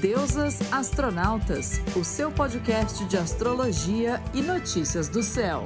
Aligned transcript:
Deusas 0.00 0.60
Astronautas, 0.72 1.78
o 1.94 2.02
seu 2.02 2.32
podcast 2.32 3.04
de 3.04 3.18
astrologia 3.18 4.14
e 4.32 4.40
notícias 4.40 5.10
do 5.10 5.22
céu. 5.22 5.64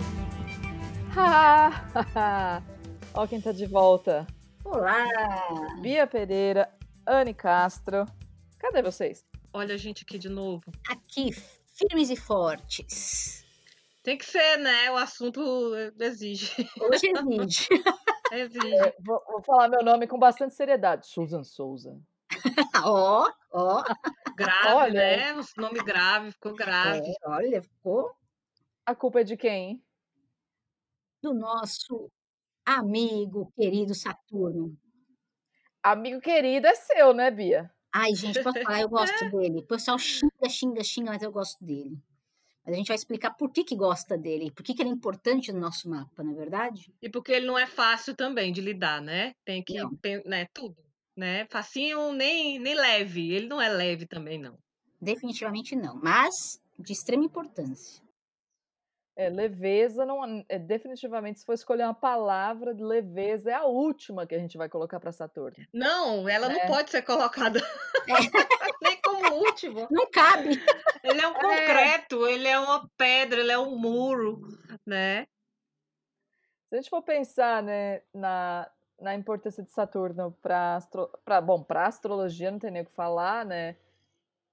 Ó 3.14 3.28
quem 3.28 3.40
tá 3.40 3.52
de 3.52 3.64
volta. 3.64 4.26
Olá! 4.64 5.06
Bia 5.80 6.04
Pereira, 6.04 6.68
Anne 7.06 7.32
Castro. 7.32 8.06
Cadê 8.58 8.82
vocês? 8.82 9.24
Olha 9.52 9.76
a 9.76 9.78
gente 9.78 10.02
aqui 10.02 10.18
de 10.18 10.28
novo. 10.28 10.64
Aqui, 10.88 11.30
firmes 11.72 12.10
e 12.10 12.16
fortes. 12.16 13.46
Tem 14.02 14.18
que 14.18 14.24
ser, 14.24 14.56
né? 14.56 14.90
O 14.90 14.96
assunto 14.96 15.40
exige. 16.00 16.68
Hoje 16.80 17.06
exige. 17.06 17.68
exige. 18.32 18.76
É, 18.78 18.96
vou, 18.98 19.22
vou 19.28 19.40
falar 19.44 19.68
meu 19.68 19.84
nome 19.84 20.08
com 20.08 20.18
bastante 20.18 20.54
seriedade. 20.54 21.06
Susan 21.06 21.44
Souza. 21.44 21.96
Ó, 22.84 23.30
ó. 23.52 23.84
Grave, 24.36 24.68
Olha. 24.68 24.92
né? 24.92 25.34
O 25.34 25.60
nome 25.60 25.82
grave, 25.82 26.32
ficou 26.32 26.54
grave. 26.54 27.08
É, 27.08 27.28
olha, 27.28 27.62
ficou 27.62 28.14
A 28.84 28.94
culpa 28.94 29.20
é 29.20 29.24
de 29.24 29.36
quem? 29.36 29.82
do 31.24 31.32
nosso 31.32 32.10
amigo 32.66 33.50
querido 33.56 33.94
Saturno. 33.94 34.76
Amigo 35.82 36.20
querido 36.20 36.66
é 36.66 36.74
seu, 36.74 37.14
né, 37.14 37.30
Bia? 37.30 37.70
Ai, 37.90 38.14
gente, 38.14 38.42
posso 38.42 38.60
falar? 38.62 38.82
Eu 38.82 38.90
gosto 38.90 39.24
dele. 39.30 39.60
O 39.60 39.66
pessoal 39.66 39.98
xinga, 39.98 40.48
xinga, 40.50 40.84
xinga, 40.84 41.12
mas 41.12 41.22
eu 41.22 41.32
gosto 41.32 41.64
dele. 41.64 41.98
Mas 42.62 42.74
a 42.74 42.76
gente 42.76 42.88
vai 42.88 42.96
explicar 42.96 43.30
por 43.30 43.50
que, 43.50 43.64
que 43.64 43.74
gosta 43.74 44.18
dele, 44.18 44.50
por 44.50 44.62
que, 44.62 44.74
que 44.74 44.82
ele 44.82 44.90
é 44.90 44.92
importante 44.92 45.50
no 45.52 45.60
nosso 45.60 45.88
mapa, 45.88 46.22
não 46.22 46.32
é 46.32 46.34
verdade? 46.34 46.92
E 47.00 47.08
porque 47.08 47.32
ele 47.32 47.46
não 47.46 47.58
é 47.58 47.66
fácil 47.66 48.14
também 48.14 48.52
de 48.52 48.60
lidar, 48.60 49.00
né? 49.00 49.34
Tem 49.44 49.62
que, 49.62 49.74
tem, 50.02 50.22
né? 50.26 50.46
Tudo, 50.52 50.76
né? 51.16 51.46
Facinho, 51.46 52.12
nem, 52.12 52.58
nem 52.58 52.74
leve. 52.74 53.32
Ele 53.32 53.46
não 53.46 53.60
é 53.60 53.68
leve 53.68 54.06
também, 54.06 54.38
não. 54.38 54.58
Definitivamente 55.00 55.76
não, 55.76 55.96
mas 56.02 56.60
de 56.78 56.92
extrema 56.92 57.24
importância. 57.24 58.02
É, 59.16 59.28
leveza 59.28 60.04
não 60.04 60.44
é, 60.48 60.58
definitivamente 60.58 61.38
se 61.38 61.46
for 61.46 61.52
escolher 61.52 61.84
uma 61.84 61.94
palavra 61.94 62.74
de 62.74 62.82
leveza 62.82 63.48
é 63.48 63.54
a 63.54 63.64
última 63.64 64.26
que 64.26 64.34
a 64.34 64.38
gente 64.40 64.58
vai 64.58 64.68
colocar 64.68 64.98
para 64.98 65.12
Saturno. 65.12 65.64
Não, 65.72 66.28
ela 66.28 66.50
É. 66.50 66.58
não 66.58 66.66
pode 66.66 66.90
ser 66.90 67.02
colocada 67.02 67.60
nem 68.82 69.00
como 69.02 69.36
último. 69.36 69.86
Não 69.88 70.10
cabe. 70.10 70.60
Ele 71.04 71.20
é 71.20 71.28
um 71.28 71.34
concreto, 71.34 72.26
ele 72.26 72.48
é 72.48 72.58
uma 72.58 72.90
pedra, 72.96 73.38
ele 73.40 73.52
é 73.52 73.58
um 73.58 73.78
muro, 73.78 74.40
né? 74.84 75.26
Se 76.68 76.74
a 76.74 76.76
gente 76.78 76.90
for 76.90 77.02
pensar, 77.02 77.62
né, 77.62 78.02
na, 78.12 78.68
na 79.04 79.14
importância 79.14 79.62
de 79.62 79.70
Saturno 79.70 80.32
para 80.42 80.76
astro, 80.76 81.10
pra, 81.24 81.40
bom, 81.40 81.62
para 81.62 81.86
astrologia 81.86 82.50
não 82.50 82.58
tem 82.58 82.70
nem 82.70 82.82
o 82.82 82.86
que 82.86 82.92
falar, 82.92 83.44
né? 83.44 83.76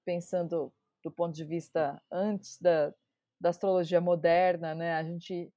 Pensando 0.04 0.72
do 1.02 1.10
ponto 1.10 1.34
de 1.34 1.44
vista 1.44 2.00
antes 2.10 2.60
da, 2.60 2.94
da 3.40 3.48
astrologia 3.48 4.00
moderna, 4.00 4.74
né? 4.74 4.94
A 4.94 5.02
gente 5.02 5.52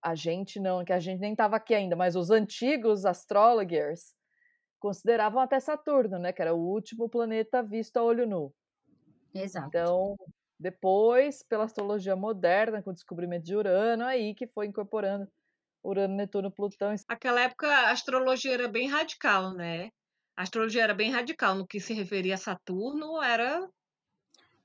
a 0.00 0.14
gente 0.14 0.60
não, 0.60 0.84
que 0.84 0.92
a 0.92 1.00
gente 1.00 1.18
nem 1.18 1.32
estava 1.32 1.56
aqui 1.56 1.74
ainda, 1.74 1.96
mas 1.96 2.14
os 2.14 2.30
antigos 2.30 3.04
astrologers 3.04 4.14
consideravam 4.78 5.42
até 5.42 5.58
Saturno, 5.58 6.20
né, 6.20 6.32
que 6.32 6.40
era 6.40 6.54
o 6.54 6.58
último 6.58 7.08
planeta 7.08 7.64
visto 7.64 7.96
a 7.96 8.04
olho 8.04 8.24
nu. 8.24 8.54
Exato. 9.34 9.66
Então, 9.66 10.16
depois, 10.56 11.42
pela 11.42 11.64
astrologia 11.64 12.14
moderna, 12.14 12.80
com 12.80 12.90
o 12.90 12.94
descobrimento 12.94 13.44
de 13.44 13.56
Urano, 13.56 14.04
aí 14.04 14.34
que 14.36 14.46
foi 14.46 14.66
incorporando 14.66 15.28
Urano, 15.82 16.14
Netuno, 16.16 16.50
Plutão. 16.52 16.94
e 16.94 16.98
Aquela 17.08 17.40
época 17.40 17.66
a 17.66 17.90
astrologia 17.90 18.54
era 18.54 18.68
bem 18.68 18.88
radical, 18.88 19.52
né? 19.54 19.90
A 20.36 20.42
astrologia 20.42 20.82
era 20.84 20.94
bem 20.94 21.10
radical 21.10 21.54
no 21.54 21.66
que 21.66 21.80
se 21.80 21.92
referia 21.92 22.34
a 22.34 22.38
Saturno, 22.38 23.20
era 23.22 23.68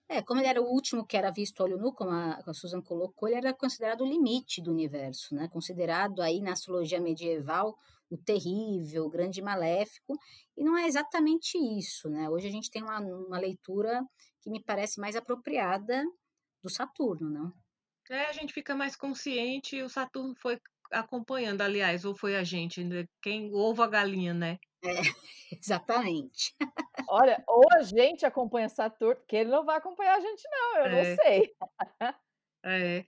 É, 0.10 0.22
como 0.22 0.40
ele 0.40 0.48
era 0.48 0.62
o 0.62 0.66
último 0.66 1.06
que 1.06 1.18
era 1.18 1.32
visto 1.32 1.64
olho 1.64 1.78
nu, 1.78 1.94
como 1.94 2.12
a, 2.12 2.36
a 2.46 2.54
Susan 2.54 2.82
colocou, 2.82 3.28
ele 3.28 3.38
era 3.38 3.54
considerado 3.54 4.02
o 4.02 4.08
limite 4.08 4.62
do 4.62 4.72
universo, 4.72 5.34
né? 5.34 5.48
Considerado 5.48 6.22
aí 6.22 6.42
na 6.42 6.52
astrologia 6.52 7.02
medieval 7.02 7.76
o 8.10 8.18
terrível, 8.18 9.06
o 9.06 9.10
grande 9.10 9.42
maléfico, 9.42 10.14
e 10.56 10.64
não 10.64 10.78
é 10.78 10.86
exatamente 10.86 11.58
isso, 11.58 12.10
né? 12.10 12.30
Hoje 12.30 12.48
a 12.48 12.52
gente 12.52 12.70
tem 12.70 12.84
uma, 12.84 13.00
uma 13.00 13.40
leitura 13.40 14.04
que 14.42 14.50
me 14.52 14.62
parece 14.64 15.00
mais 15.00 15.16
apropriada 15.16 16.04
do 16.62 16.70
Saturno, 16.70 17.30
não? 17.30 17.54
É, 18.10 18.26
a 18.26 18.34
gente 18.34 18.54
fica 18.54 18.76
mais 18.76 18.96
consciente 18.96 19.82
o 19.82 19.90
Saturno 19.90 20.36
foi 20.36 20.60
acompanhando, 20.94 21.62
aliás, 21.62 22.06
ou 22.06 22.16
foi 22.16 22.36
a 22.36 22.44
gente, 22.44 22.84
né? 22.84 23.06
quem 23.22 23.52
o 23.52 23.56
ovo 23.58 23.82
a 23.84 23.88
galinha, 23.88 24.34
né? 24.34 24.58
Exatamente. 25.52 26.56
Olha, 27.08 27.44
ou 27.48 27.64
a 27.74 27.82
gente 27.84 28.26
acompanha 28.26 28.70
Saturno, 28.70 29.22
que 29.28 29.36
ele 29.36 29.50
não 29.50 29.66
vai 29.66 29.78
acompanhar 29.78 30.18
a 30.18 30.22
gente, 30.22 30.44
não, 30.50 30.78
eu 30.80 30.86
É. 30.86 30.92
não 30.92 31.04
sei. 31.04 31.56
É. 32.66 33.06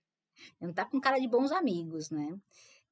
Não 0.62 0.73
tá 0.73 0.85
com 0.85 1.00
cara 1.01 1.19
de 1.19 1.28
bons 1.28 1.51
amigos, 1.51 2.09
né? 2.12 2.38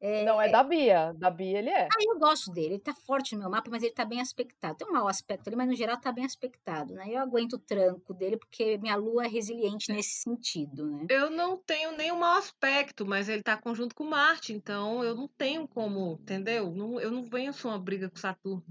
É, 0.05 0.25
Não 0.25 0.41
é 0.41 0.49
da 0.49 0.61
Bia. 0.61 1.13
Da 1.13 1.29
Bia 1.29 1.59
ele 1.59 1.69
é. 1.69 1.85
Ah, 1.85 2.03
eu 2.05 2.19
gosto 2.19 2.51
dele, 2.51 2.73
ele 2.73 2.79
tá 2.79 2.93
forte 2.93 3.35
no 3.35 3.39
meu 3.39 3.49
mapa, 3.49 3.71
mas 3.71 3.81
ele 3.81 3.93
tá 3.93 4.03
bem 4.03 4.19
aspectado. 4.19 4.75
Tem 4.75 4.85
um 4.85 4.91
mau 4.91 5.07
aspecto 5.07 5.47
ali, 5.47 5.55
mas 5.55 5.69
no 5.69 5.75
geral 5.75 5.95
tá 5.95 6.11
bem 6.11 6.25
aspectado, 6.25 6.93
né? 6.93 7.05
Eu 7.07 7.19
aguento 7.19 7.53
o 7.53 7.57
tranco 7.59 8.13
dele 8.13 8.35
porque 8.35 8.77
minha 8.79 8.97
lua 8.97 9.23
é 9.23 9.29
resiliente 9.29 9.93
nesse 9.93 10.15
sentido, 10.15 10.85
né? 10.85 11.07
Eu 11.09 11.29
não 11.29 11.55
tenho 11.55 11.95
nenhum 11.95 12.19
mau 12.19 12.37
aspecto, 12.37 13.05
mas 13.05 13.29
ele 13.29 13.41
tá 13.41 13.55
conjunto 13.55 13.95
com 13.95 14.03
Marte, 14.03 14.51
então 14.51 15.01
eu 15.05 15.15
não 15.15 15.25
tenho 15.25 15.65
como, 15.69 16.17
entendeu? 16.21 16.69
Não, 16.69 16.99
eu 16.99 17.09
não 17.09 17.23
venço 17.23 17.69
uma 17.69 17.79
briga 17.79 18.09
com 18.09 18.17
Saturno. 18.17 18.65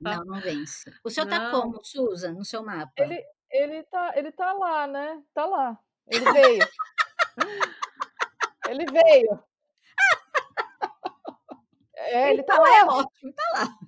Não, 0.00 0.24
não 0.24 0.40
vence. 0.40 0.90
O 1.04 1.10
seu 1.10 1.28
tá 1.28 1.38
Não. 1.38 1.60
como, 1.60 1.84
Susan, 1.84 2.32
no 2.32 2.44
seu 2.44 2.64
mapa? 2.64 2.90
Ele, 2.96 3.22
ele, 3.50 3.82
tá, 3.82 4.12
ele 4.16 4.32
tá 4.32 4.50
lá, 4.54 4.86
né? 4.86 5.22
Tá 5.34 5.44
lá. 5.44 5.78
Ele 6.06 6.32
veio. 6.32 6.68
ele 8.70 8.86
veio. 8.86 9.42
É, 12.06 12.30
ele 12.32 12.42
tá 12.42 12.54
lá, 12.58 12.62
lá. 12.68 12.78
é 12.78 12.84
ótimo, 12.84 13.32
tá 13.34 13.42
lá. 13.54 13.78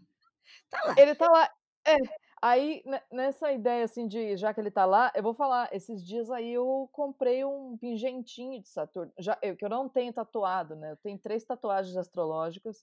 Tá 0.70 0.80
lá. 0.86 0.94
Ele 0.98 1.14
tá 1.14 1.30
lá. 1.30 1.50
É. 1.86 1.96
Aí, 2.42 2.82
ne- 2.86 3.02
nessa 3.12 3.52
ideia, 3.52 3.84
assim, 3.84 4.06
de 4.08 4.34
já 4.36 4.54
que 4.54 4.60
ele 4.60 4.70
tá 4.70 4.86
lá, 4.86 5.12
eu 5.14 5.22
vou 5.22 5.34
falar, 5.34 5.68
esses 5.74 6.02
dias 6.02 6.30
aí 6.30 6.52
eu 6.54 6.88
comprei 6.90 7.44
um 7.44 7.76
pingentinho 7.76 8.60
de 8.62 8.68
Saturno. 8.68 9.12
Já, 9.18 9.36
eu, 9.42 9.54
que 9.56 9.64
eu 9.64 9.68
não 9.68 9.88
tenho 9.88 10.12
tatuado, 10.12 10.74
né? 10.74 10.92
Eu 10.92 10.96
tenho 10.96 11.18
três 11.18 11.44
tatuagens 11.44 11.96
astrológicas, 11.98 12.82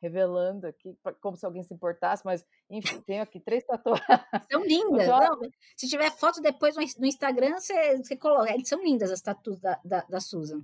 revelando 0.00 0.66
aqui, 0.66 0.96
como 1.20 1.36
se 1.36 1.44
alguém 1.44 1.62
se 1.62 1.72
importasse, 1.74 2.24
mas, 2.24 2.46
enfim, 2.70 3.00
tenho 3.02 3.22
aqui 3.22 3.38
três 3.40 3.62
tatuagens. 3.68 4.06
São 4.50 4.64
lindas. 4.64 5.06
Não, 5.06 5.38
se 5.76 5.86
tiver 5.88 6.10
foto 6.12 6.40
depois 6.40 6.74
no 6.76 6.82
ins- 6.82 6.96
no 6.98 7.06
Instagram, 7.06 7.58
você, 7.58 7.96
você 7.98 8.16
coloca. 8.16 8.52
Eles 8.54 8.68
são 8.68 8.82
lindas 8.82 9.10
as 9.10 9.20
tatuas 9.20 9.58
da, 9.60 9.78
da, 9.84 10.00
da 10.08 10.20
Susan. 10.20 10.62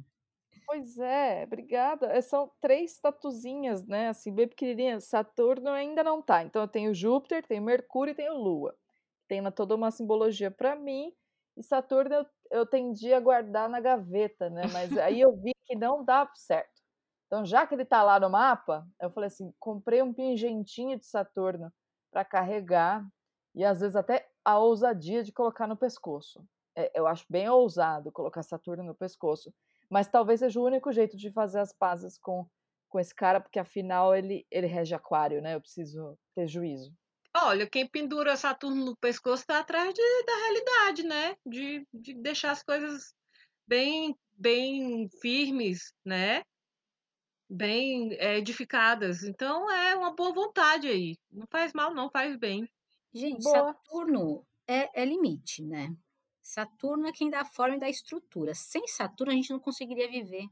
Pois 0.70 0.98
é, 0.98 1.42
obrigada. 1.44 2.06
É, 2.06 2.20
São 2.20 2.48
três 2.60 2.97
tatuzinhas, 3.00 3.84
né? 3.88 4.08
Assim, 4.08 4.32
bem 4.32 4.47
pequenininhas. 4.47 5.03
Saturno 5.04 5.69
ainda 5.70 6.04
não 6.04 6.22
tá. 6.22 6.44
Então 6.44 6.62
eu 6.62 6.69
tenho 6.69 6.94
Júpiter, 6.94 7.44
tenho 7.44 7.60
Mercúrio 7.62 8.12
e 8.12 8.14
tenho 8.14 8.34
Lua. 8.34 8.76
Tem 9.28 9.41
uma- 9.41 9.50
toda 9.50 9.75
uma 9.75 9.91
simbologia 9.91 10.48
para 10.50 10.76
mim. 10.76 11.12
E 11.56 11.62
Saturno 11.64 12.14
eu, 12.14 12.26
eu 12.53 12.66
tendi 12.66 13.12
a 13.12 13.19
guardar 13.20 13.69
na 13.69 13.80
gaveta, 13.80 14.48
né? 14.48 14.62
Mas 14.72 14.97
aí 14.98 15.20
eu 15.20 15.32
vi 15.36 15.53
que 15.66 15.75
não 15.75 16.04
dá 16.04 16.30
certo. 16.36 16.80
Então, 17.26 17.44
já 17.44 17.66
que 17.66 17.75
ele 17.75 17.84
tá 17.84 18.03
lá 18.04 18.20
no 18.20 18.30
mapa, 18.30 18.86
eu 19.00 19.10
falei 19.10 19.26
assim: 19.28 19.53
comprei 19.59 20.03
um 20.03 20.12
pingentinho 20.14 20.97
de 20.98 21.06
Saturno 21.06 21.72
para 22.12 22.25
carregar 22.25 23.04
e 23.54 23.64
às 23.64 23.80
vezes 23.80 23.97
até 23.97 24.28
a 24.44 24.59
ousadia 24.59 25.22
de 25.25 25.32
colocar 25.32 25.66
no 25.66 25.76
pescoço. 25.76 26.44
É, 26.76 26.92
eu 26.98 27.06
acho 27.09 27.25
bem 27.28 27.48
ousado 27.48 28.12
colocar 28.12 28.42
Saturno 28.44 28.84
no 28.84 28.94
pescoço 28.94 29.53
mas 29.90 30.08
talvez 30.08 30.40
seja 30.40 30.60
o 30.60 30.64
único 30.64 30.92
jeito 30.92 31.16
de 31.16 31.30
fazer 31.32 31.58
as 31.58 31.72
pazes 31.72 32.16
com, 32.16 32.46
com 32.88 33.00
esse 33.00 33.14
cara, 33.14 33.40
porque 33.40 33.58
afinal 33.58 34.14
ele, 34.14 34.46
ele 34.50 34.66
rege 34.66 34.94
aquário, 34.94 35.42
né? 35.42 35.54
Eu 35.56 35.60
preciso 35.60 36.16
ter 36.34 36.46
juízo. 36.46 36.92
Olha, 37.36 37.68
quem 37.68 37.86
pendura 37.86 38.36
Saturno 38.36 38.84
no 38.84 38.96
pescoço 38.96 39.46
tá 39.46 39.60
atrás 39.60 39.92
de- 39.92 40.24
da 40.24 40.36
realidade, 40.36 41.03
né? 41.04 41.36
De, 41.47 41.86
de 41.92 42.15
deixar 42.15 42.53
as 42.53 42.62
coisas 42.62 43.15
bem, 43.66 44.16
bem 44.32 45.09
firmes, 45.20 45.92
né? 46.04 46.42
Bem 47.48 48.15
é, 48.15 48.38
edificadas. 48.38 49.22
Então 49.24 49.70
é 49.70 49.94
uma 49.97 50.15
boa 50.15 50.32
vontade 50.32 50.88
aí. 50.88 51.16
Não 51.30 51.47
faz 51.50 51.72
mal, 51.72 51.92
não, 51.94 52.10
faz 52.10 52.36
bem. 52.36 52.68
Gente, 53.12 53.42
Boa. 53.42 53.74
Saturno 53.74 54.47
é, 54.68 55.03
é 55.03 55.04
limite, 55.04 55.65
né? 55.65 55.94
Saturno 56.50 57.06
é 57.06 57.12
quem 57.12 57.30
dá 57.30 57.42
a 57.42 57.44
forma 57.44 57.76
e 57.76 57.78
dá 57.78 57.86
a 57.86 57.91
estrutura. 57.91 58.54
Sem 58.54 58.84
Saturno, 58.88 59.32
a 59.32 59.36
gente 59.36 59.50
não 59.50 59.60
conseguiria 59.60 60.10
viver. 60.10 60.48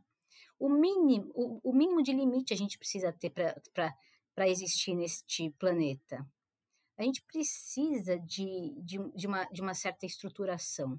O 0.57 0.69
mínimo, 0.69 1.33
o, 1.35 1.71
o 1.71 1.73
mínimo 1.73 2.03
de 2.05 2.13
limite 2.13 2.55
a 2.55 2.57
gente 2.57 2.79
precisa 2.79 3.13
ter 3.13 3.31
para 3.31 4.49
existir 4.49 4.95
neste 4.95 5.51
planeta. 5.59 6.25
A 6.97 7.03
gente 7.03 7.21
precisa 7.23 8.17
de, 8.17 8.75
de, 8.81 8.99
de, 9.13 9.27
uma, 9.27 9.45
de 9.47 9.61
uma 9.61 9.75
certa 9.75 10.07
estruturação. 10.07 10.99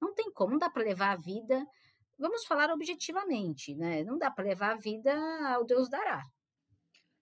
Não 0.00 0.14
tem 0.14 0.30
como, 0.30 0.52
não 0.52 0.58
dá 0.58 0.68
para 0.68 0.84
levar 0.84 1.12
a 1.12 1.16
vida. 1.16 1.66
Vamos 2.18 2.44
falar 2.44 2.70
objetivamente, 2.70 3.74
né? 3.74 4.04
Não 4.04 4.18
dá 4.18 4.30
para 4.30 4.44
levar 4.44 4.72
a 4.72 4.76
vida 4.76 5.12
ao 5.54 5.64
Deus 5.64 5.88
dará. 5.88 6.22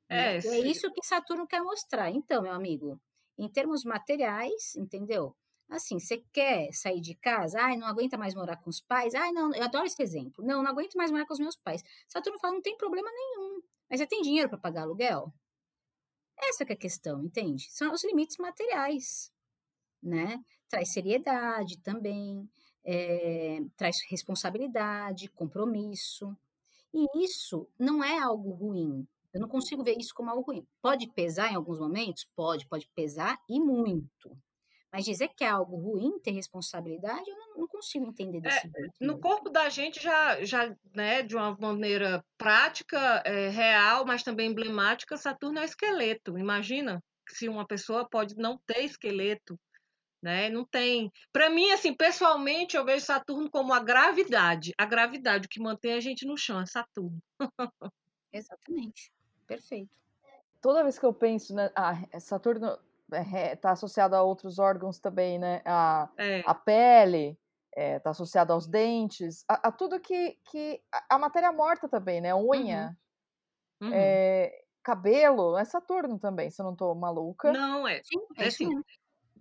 É, 0.08 0.16
né? 0.16 0.36
é 0.36 0.40
se- 0.40 0.68
isso 0.68 0.92
que 0.92 1.06
Saturno 1.06 1.46
quer 1.46 1.62
mostrar. 1.62 2.10
Então, 2.10 2.42
meu 2.42 2.52
amigo, 2.52 3.00
em 3.38 3.48
termos 3.48 3.84
materiais, 3.84 4.74
entendeu? 4.74 5.36
Assim, 5.72 5.98
você 5.98 6.18
quer 6.32 6.70
sair 6.72 7.00
de 7.00 7.14
casa? 7.14 7.58
Ai, 7.58 7.78
não 7.78 7.86
aguenta 7.86 8.18
mais 8.18 8.34
morar 8.34 8.58
com 8.58 8.68
os 8.68 8.78
pais? 8.80 9.14
Ai, 9.14 9.32
não, 9.32 9.54
eu 9.54 9.64
adoro 9.64 9.86
esse 9.86 10.02
exemplo. 10.02 10.44
Não, 10.44 10.62
não 10.62 10.70
aguento 10.70 10.94
mais 10.96 11.10
morar 11.10 11.24
com 11.24 11.32
os 11.32 11.38
meus 11.40 11.56
pais. 11.56 11.82
Saturno 12.06 12.38
fala, 12.38 12.54
não 12.54 12.60
tem 12.60 12.76
problema 12.76 13.10
nenhum. 13.10 13.62
Mas 13.88 13.98
você 13.98 14.06
tem 14.06 14.20
dinheiro 14.20 14.50
para 14.50 14.58
pagar 14.58 14.82
aluguel? 14.82 15.32
Essa 16.38 16.64
é 16.64 16.72
a 16.72 16.76
questão, 16.76 17.24
entende? 17.24 17.68
São 17.70 17.90
os 17.90 18.04
limites 18.04 18.36
materiais, 18.36 19.32
né? 20.02 20.44
Traz 20.68 20.92
seriedade 20.92 21.78
também, 21.78 22.46
é, 22.84 23.60
traz 23.74 23.96
responsabilidade, 24.10 25.30
compromisso. 25.30 26.36
E 26.92 27.24
isso 27.24 27.66
não 27.78 28.04
é 28.04 28.18
algo 28.18 28.50
ruim. 28.50 29.08
Eu 29.32 29.40
não 29.40 29.48
consigo 29.48 29.82
ver 29.82 29.96
isso 29.98 30.14
como 30.14 30.28
algo 30.28 30.42
ruim. 30.42 30.66
Pode 30.82 31.08
pesar 31.14 31.50
em 31.50 31.54
alguns 31.54 31.78
momentos? 31.78 32.28
Pode, 32.36 32.66
pode 32.66 32.86
pesar 32.94 33.38
e 33.48 33.58
muito. 33.58 34.36
Mas 34.92 35.06
dizer 35.06 35.28
que 35.34 35.42
é 35.42 35.48
algo 35.48 35.76
ruim 35.76 36.18
ter 36.20 36.32
responsabilidade, 36.32 37.28
eu 37.28 37.36
não, 37.36 37.56
não 37.60 37.66
consigo 37.66 38.06
entender 38.06 38.42
desse 38.42 38.66
é, 38.66 38.70
jeito. 38.70 38.92
No 39.00 39.18
corpo 39.18 39.48
da 39.48 39.70
gente 39.70 40.02
já, 40.02 40.44
já 40.44 40.76
né, 40.94 41.22
de 41.22 41.34
uma 41.34 41.56
maneira 41.58 42.22
prática, 42.36 43.22
é, 43.24 43.48
real, 43.48 44.04
mas 44.04 44.22
também 44.22 44.50
emblemática, 44.50 45.16
Saturno 45.16 45.60
é 45.60 45.64
esqueleto. 45.64 46.36
Imagina 46.36 47.02
se 47.26 47.48
uma 47.48 47.66
pessoa 47.66 48.06
pode 48.06 48.36
não 48.36 48.60
ter 48.66 48.84
esqueleto, 48.84 49.58
né? 50.22 50.50
Não 50.50 50.64
tem. 50.64 51.10
Para 51.32 51.48
mim, 51.48 51.70
assim, 51.72 51.94
pessoalmente, 51.94 52.76
eu 52.76 52.84
vejo 52.84 53.06
Saturno 53.06 53.50
como 53.50 53.72
a 53.72 53.80
gravidade, 53.80 54.72
a 54.76 54.84
gravidade 54.84 55.48
que 55.48 55.58
mantém 55.58 55.94
a 55.94 56.00
gente 56.00 56.26
no 56.26 56.36
chão, 56.36 56.60
é 56.60 56.66
Saturno. 56.66 57.18
Exatamente. 58.30 59.10
Perfeito. 59.46 59.98
Toda 60.60 60.82
vez 60.82 60.98
que 60.98 61.06
eu 61.06 61.14
penso, 61.14 61.54
né, 61.54 61.70
ah, 61.74 61.94
Saturno 62.20 62.78
está 63.12 63.70
é, 63.70 63.72
associado 63.72 64.16
a 64.16 64.22
outros 64.22 64.58
órgãos 64.58 64.98
também, 65.00 65.38
né? 65.38 65.62
A, 65.64 66.10
É. 66.18 66.42
a 66.46 66.54
pele 66.54 67.38
está 67.74 68.10
associado 68.10 68.52
aos 68.52 68.66
dentes, 68.66 69.44
a, 69.48 69.68
a 69.68 69.72
tudo 69.72 70.00
que, 70.00 70.38
que 70.50 70.82
a, 70.92 71.16
a 71.16 71.18
matéria 71.18 71.52
morta 71.52 71.88
também, 71.88 72.20
né? 72.20 72.34
Unha, 72.34 72.96
Uhum. 73.80 73.92
é, 73.94 74.64
cabelo, 74.82 75.56
é 75.56 75.64
Saturno 75.64 76.18
também, 76.18 76.50
se 76.50 76.60
eu 76.60 76.64
não 76.64 76.72
estou 76.72 76.94
maluca. 76.94 77.52
Não, 77.52 77.86
é. 77.88 78.00
Sim, 78.04 78.18
é 78.38 78.46
É 78.46 78.50
sim. 78.50 78.82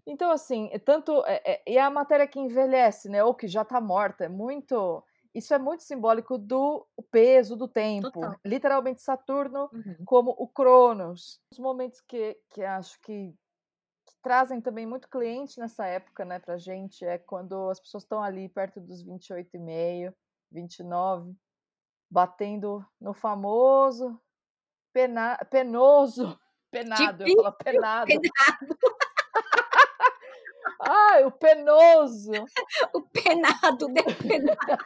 Então, 0.06 0.32
assim, 0.32 0.70
é 0.72 0.80
tanto. 0.80 1.24
É, 1.26 1.42
é- 1.46 1.64
e 1.68 1.78
a 1.78 1.90
matéria 1.90 2.28
que 2.28 2.40
envelhece, 2.40 3.10
né? 3.10 3.24
Ou 3.24 3.36
que 3.36 3.48
já 3.48 3.62
está 3.64 3.80
morta, 3.82 4.26
é 4.26 4.30
muito. 4.30 5.04
Isso 5.34 5.54
é 5.54 5.60
muito 5.60 5.84
simbólico 5.84 6.38
do 6.38 6.88
peso 7.12 7.56
do 7.56 7.68
tempo. 7.68 8.10
Total. 8.12 8.40
Literalmente, 8.46 9.02
Saturno 9.02 9.72
Uhum. 9.72 9.96
como 10.06 10.32
o 10.32 10.48
Cronos. 10.48 11.40
Os 11.52 11.60
momentos 11.60 12.02
que, 12.02 12.38
que 12.50 12.64
acho 12.64 13.00
que 13.02 13.34
trazem 14.22 14.62
também 14.62 14.86
muito 14.86 15.10
cliente 15.10 15.60
nessa 15.60 15.86
época, 15.86 16.26
né, 16.26 16.40
pra 16.40 16.58
gente, 16.58 17.06
é 17.06 17.18
quando 17.18 17.70
as 17.70 17.80
pessoas 17.80 18.04
estão 18.04 18.22
ali 18.22 18.50
perto 18.50 18.80
dos 18.80 19.04
28,5, 19.04 20.14
29, 20.52 21.36
batendo 22.10 22.86
no 23.00 23.14
famoso 23.14 24.20
pena, 24.94 25.38
penoso. 25.50 26.38
Penado, 26.72 27.24
eu 27.24 27.28
ia 27.28 27.36
falar 27.36 27.52
penado. 27.52 28.08
Penado. 28.08 28.78
Ai, 30.80 31.26
o 31.26 31.32
penoso. 31.32 32.32
O 32.94 33.02
penado, 33.02 33.88
depenado. 33.90 34.86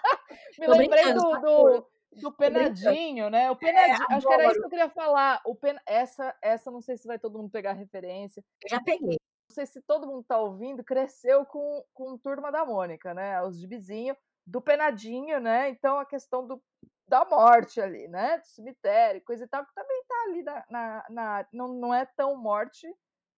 Me 0.58 0.66
Tô 0.66 0.72
lembrei 0.72 1.14
do, 1.14 1.22
Saturno. 1.22 1.82
do, 1.82 1.88
do 2.22 2.32
penadinho, 2.32 3.30
né? 3.30 3.50
O 3.52 3.56
penadinho, 3.56 4.08
acho 4.10 4.28
que 4.28 4.34
era 4.34 4.46
isso 4.48 4.60
que 4.60 4.66
eu 4.66 4.70
queria 4.70 4.90
falar. 4.90 5.42
O 5.46 5.56
pen, 5.56 5.76
essa, 5.86 6.36
essa 6.42 6.72
não 6.72 6.82
sei 6.82 6.98
se 6.98 7.08
vai 7.08 7.20
todo 7.20 7.38
mundo 7.38 7.50
pegar 7.52 7.72
a 7.72 7.74
referência. 7.74 8.44
Eu 8.64 8.70
já 8.70 8.82
peguei. 8.82 9.18
Não 9.50 9.54
sei 9.54 9.66
se 9.66 9.82
todo 9.82 10.08
mundo 10.08 10.24
tá 10.24 10.38
ouvindo, 10.40 10.84
cresceu 10.84 11.46
com, 11.46 11.84
com 11.94 12.18
Turma 12.18 12.52
da 12.52 12.66
Mônica, 12.66 13.14
né? 13.14 13.42
Os 13.44 13.60
gibizinhos 13.60 14.18
do 14.46 14.62
penadinho, 14.62 15.40
né? 15.40 15.70
Então 15.70 15.98
a 16.00 16.06
questão 16.06 16.46
do, 16.46 16.62
da 17.08 17.24
morte 17.26 17.80
ali, 17.80 18.08
né? 18.08 18.38
Do 18.40 18.46
cemitério, 18.48 19.24
coisa 19.24 19.46
e 19.46 19.48
tal, 19.48 19.66
que 19.66 19.74
também 19.74 20.04
tá 20.08 20.16
ali 20.28 20.44
na. 20.44 20.66
na, 20.70 21.06
na- 21.10 21.48
não, 21.54 21.68
não 21.70 21.94
é 21.94 22.06
tão 22.06 22.36
morte, 22.38 22.88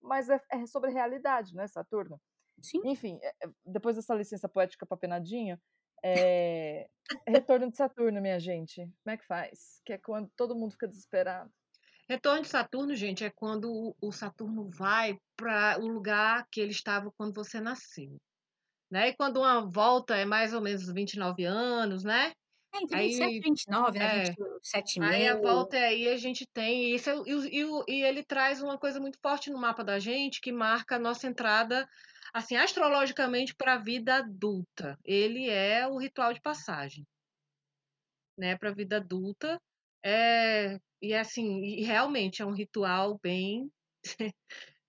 mas 0.01 0.29
é, 0.29 0.41
é 0.51 0.65
sobre 0.65 0.91
realidade, 0.91 1.55
né, 1.55 1.67
Saturno? 1.67 2.19
Sim. 2.61 2.81
Enfim, 2.85 3.19
é- 3.21 3.35
é- 3.43 3.49
depois 3.65 3.95
dessa 3.95 4.15
licença 4.15 4.47
poética 4.49 4.85
para 4.85 4.97
penadinho, 4.97 5.59
é... 6.03 6.89
retorno 7.27 7.69
de 7.69 7.77
Saturno, 7.77 8.21
minha 8.21 8.39
gente. 8.39 8.81
Como 9.03 9.13
é 9.13 9.17
que 9.17 9.25
faz? 9.25 9.81
Que 9.85 9.93
é 9.93 9.97
quando 9.97 10.29
todo 10.35 10.55
mundo 10.55 10.71
fica 10.71 10.87
desesperado. 10.87 11.51
Retorno 12.09 12.41
de 12.41 12.47
Saturno, 12.47 12.95
gente, 12.95 13.23
é 13.25 13.29
quando 13.29 13.95
o- 14.01 14.11
Saturno 14.11 14.69
vai 14.69 15.19
para 15.35 15.77
o 15.79 15.87
lugar 15.87 16.47
que 16.49 16.61
ele 16.61 16.71
estava 16.71 17.11
quando 17.17 17.33
você 17.33 17.59
nasceu. 17.59 18.17
Né? 18.89 19.09
E 19.09 19.13
quando 19.13 19.37
uma 19.41 19.69
volta 19.69 20.15
é 20.15 20.23
mais 20.23 20.53
ou 20.53 20.61
menos 20.61 20.89
29 20.91 21.43
anos, 21.43 22.05
né? 22.05 22.33
É, 22.77 22.83
entre 22.83 22.97
Aí- 22.97 23.07
27 23.07 23.35
e 23.35 23.39
29, 23.39 23.99
né? 23.99 24.05
é. 24.05 24.31
27 24.31 24.99
e 24.99 25.03
Aí 25.03 25.27
a 25.27 25.35
volta 25.35 25.77
é 25.77 25.87
aí 25.87 26.07
a 26.09 26.17
gente 26.17 26.45
tem 26.53 26.85
e 26.85 26.95
isso 26.95 27.09
e, 27.25 27.61
e 27.61 27.83
e 27.87 28.03
ele 28.03 28.23
traz 28.23 28.61
uma 28.61 28.77
coisa 28.77 28.99
muito 28.99 29.17
forte 29.21 29.49
no 29.49 29.59
mapa 29.59 29.83
da 29.83 29.99
gente 29.99 30.41
que 30.41 30.51
marca 30.51 30.95
a 30.95 30.99
nossa 30.99 31.27
entrada 31.27 31.87
assim 32.33 32.55
astrologicamente 32.55 33.55
para 33.55 33.73
a 33.73 33.77
vida 33.77 34.15
adulta. 34.15 34.97
Ele 35.03 35.49
é 35.49 35.87
o 35.87 35.97
ritual 35.97 36.33
de 36.33 36.41
passagem, 36.41 37.05
né, 38.37 38.55
para 38.57 38.69
a 38.69 38.73
vida 38.73 38.97
adulta. 38.97 39.59
É, 40.03 40.79
e 41.01 41.13
assim, 41.13 41.63
e 41.63 41.83
realmente 41.83 42.41
é 42.41 42.45
um 42.45 42.53
ritual 42.53 43.19
bem 43.21 43.69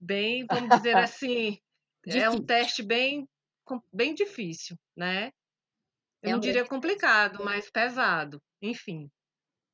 bem, 0.00 0.46
vamos 0.46 0.76
dizer 0.76 0.96
assim, 0.98 1.58
é 2.06 2.28
um 2.30 2.44
teste 2.44 2.82
bem 2.82 3.26
bem 3.92 4.14
difícil, 4.14 4.78
né? 4.96 5.30
Eu 6.22 6.30
É 6.30 6.30
não 6.30 6.38
um 6.38 6.40
diria 6.40 6.64
grande 6.64 6.70
complicado, 6.70 7.44
mas 7.44 7.70
pesado. 7.70 8.40
Enfim. 8.62 9.10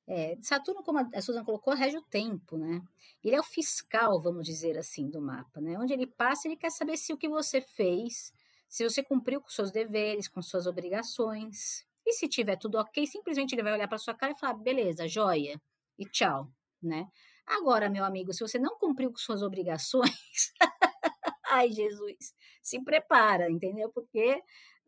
É, 0.06 0.36
Saturno, 0.42 0.82
como 0.82 0.98
a 1.14 1.20
Susan 1.22 1.42
colocou, 1.44 1.74
rege 1.74 1.96
o 1.96 2.02
tempo, 2.02 2.58
né? 2.58 2.80
Ele 3.22 3.34
é 3.36 3.40
o 3.40 3.44
fiscal, 3.44 4.20
vamos 4.20 4.46
dizer 4.46 4.76
assim, 4.76 5.08
do 5.08 5.20
mapa, 5.20 5.60
né? 5.60 5.78
Onde 5.78 5.94
ele 5.94 6.06
passa, 6.06 6.46
ele 6.46 6.56
quer 6.56 6.70
saber 6.70 6.96
se 6.98 7.12
o 7.12 7.16
que 7.16 7.28
você 7.28 7.60
fez, 7.60 8.30
se 8.68 8.84
você 8.84 9.02
cumpriu 9.02 9.40
com 9.40 9.48
seus 9.48 9.72
deveres, 9.72 10.28
com 10.28 10.42
suas 10.42 10.66
obrigações. 10.66 11.86
E 12.06 12.12
se 12.12 12.28
tiver 12.28 12.56
tudo 12.58 12.76
ok, 12.78 13.06
simplesmente 13.06 13.54
ele 13.54 13.62
vai 13.62 13.72
olhar 13.72 13.88
para 13.88 13.96
sua 13.98 14.14
cara 14.14 14.32
e 14.32 14.38
falar, 14.38 14.54
beleza, 14.54 15.08
joia, 15.08 15.58
e 15.98 16.04
tchau, 16.04 16.48
né? 16.82 17.06
Agora, 17.46 17.88
meu 17.88 18.04
amigo, 18.04 18.32
se 18.32 18.40
você 18.40 18.58
não 18.58 18.78
cumpriu 18.78 19.10
com 19.10 19.16
suas 19.16 19.42
obrigações, 19.42 20.52
ai, 21.50 21.70
Jesus, 21.72 22.34
se 22.62 22.82
prepara, 22.84 23.50
entendeu? 23.50 23.90
Porque 23.92 24.42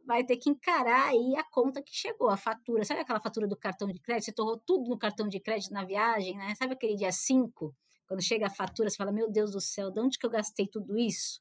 vai 0.07 0.25
ter 0.25 0.37
que 0.37 0.49
encarar 0.51 1.09
aí 1.09 1.35
a 1.37 1.45
conta 1.45 1.83
que 1.83 1.93
chegou, 1.95 2.29
a 2.31 2.37
fatura. 2.37 2.85
Sabe 2.85 3.01
aquela 3.01 3.21
fatura 3.21 3.47
do 3.49 3.57
cartão 3.57 3.89
de 3.89 4.01
crédito? 4.01 4.27
Você 4.27 4.33
torrou 4.33 4.59
tudo 4.67 4.89
no 4.89 4.99
cartão 4.99 5.29
de 5.29 5.41
crédito 5.41 5.73
na 5.73 5.85
viagem, 5.85 6.37
né? 6.37 6.55
Sabe 6.55 6.75
aquele 6.75 6.97
dia 6.97 7.13
5, 7.13 7.75
quando 8.07 8.23
chega 8.23 8.47
a 8.47 8.51
fatura, 8.51 8.89
você 8.89 8.97
fala, 8.97 9.13
meu 9.13 9.31
Deus 9.31 9.53
do 9.53 9.61
céu, 9.61 9.91
de 9.91 10.01
onde 10.01 10.19
que 10.19 10.27
eu 10.27 10.31
gastei 10.31 10.69
tudo 10.69 10.97
isso? 10.99 11.41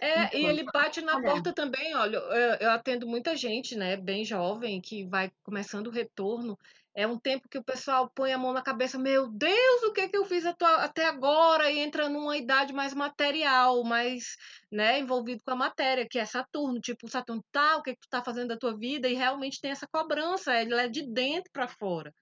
É, 0.00 0.34
e 0.38 0.44
Então, 0.44 0.50
ele 0.50 0.64
bate 0.64 1.02
na 1.02 1.16
olha. 1.16 1.24
porta 1.24 1.52
também, 1.52 1.94
olha, 1.94 2.16
eu, 2.16 2.54
eu 2.60 2.70
atendo 2.70 3.06
muita 3.06 3.36
gente, 3.36 3.76
né, 3.76 3.96
bem 3.98 4.24
jovem, 4.24 4.80
que 4.80 5.04
vai 5.06 5.30
começando 5.42 5.88
o 5.88 5.90
retorno. 5.90 6.58
É 6.94 7.06
um 7.06 7.18
tempo 7.18 7.48
que 7.48 7.58
o 7.58 7.64
pessoal 7.64 8.10
põe 8.14 8.32
a 8.32 8.38
mão 8.38 8.52
na 8.52 8.62
cabeça, 8.62 8.98
meu 8.98 9.28
Deus, 9.28 9.82
o 9.84 9.92
que 9.92 10.08
que 10.08 10.16
eu 10.16 10.24
fiz 10.24 10.44
até 10.44 11.06
agora? 11.06 11.70
E 11.70 11.78
entra 11.78 12.08
numa 12.08 12.36
idade 12.36 12.72
mais 12.72 12.92
material, 12.92 13.84
mais, 13.84 14.36
né, 14.70 14.98
envolvido 14.98 15.42
com 15.44 15.52
a 15.52 15.56
matéria, 15.56 16.06
que 16.08 16.18
é 16.18 16.24
Saturno. 16.24 16.80
Tipo, 16.80 17.08
Saturno, 17.08 17.44
tá, 17.52 17.76
o 17.76 17.82
que 17.82 17.94
que 17.94 18.00
tu 18.00 18.08
tá 18.08 18.22
fazendo 18.24 18.48
da 18.48 18.58
tua 18.58 18.76
vida? 18.76 19.08
E 19.08 19.14
realmente 19.14 19.60
tem 19.60 19.70
essa 19.70 19.86
cobrança, 19.86 20.60
ele 20.60 20.74
é 20.74 20.88
de 20.88 21.06
dentro 21.12 21.50
para 21.52 21.68
fora, 21.68 22.12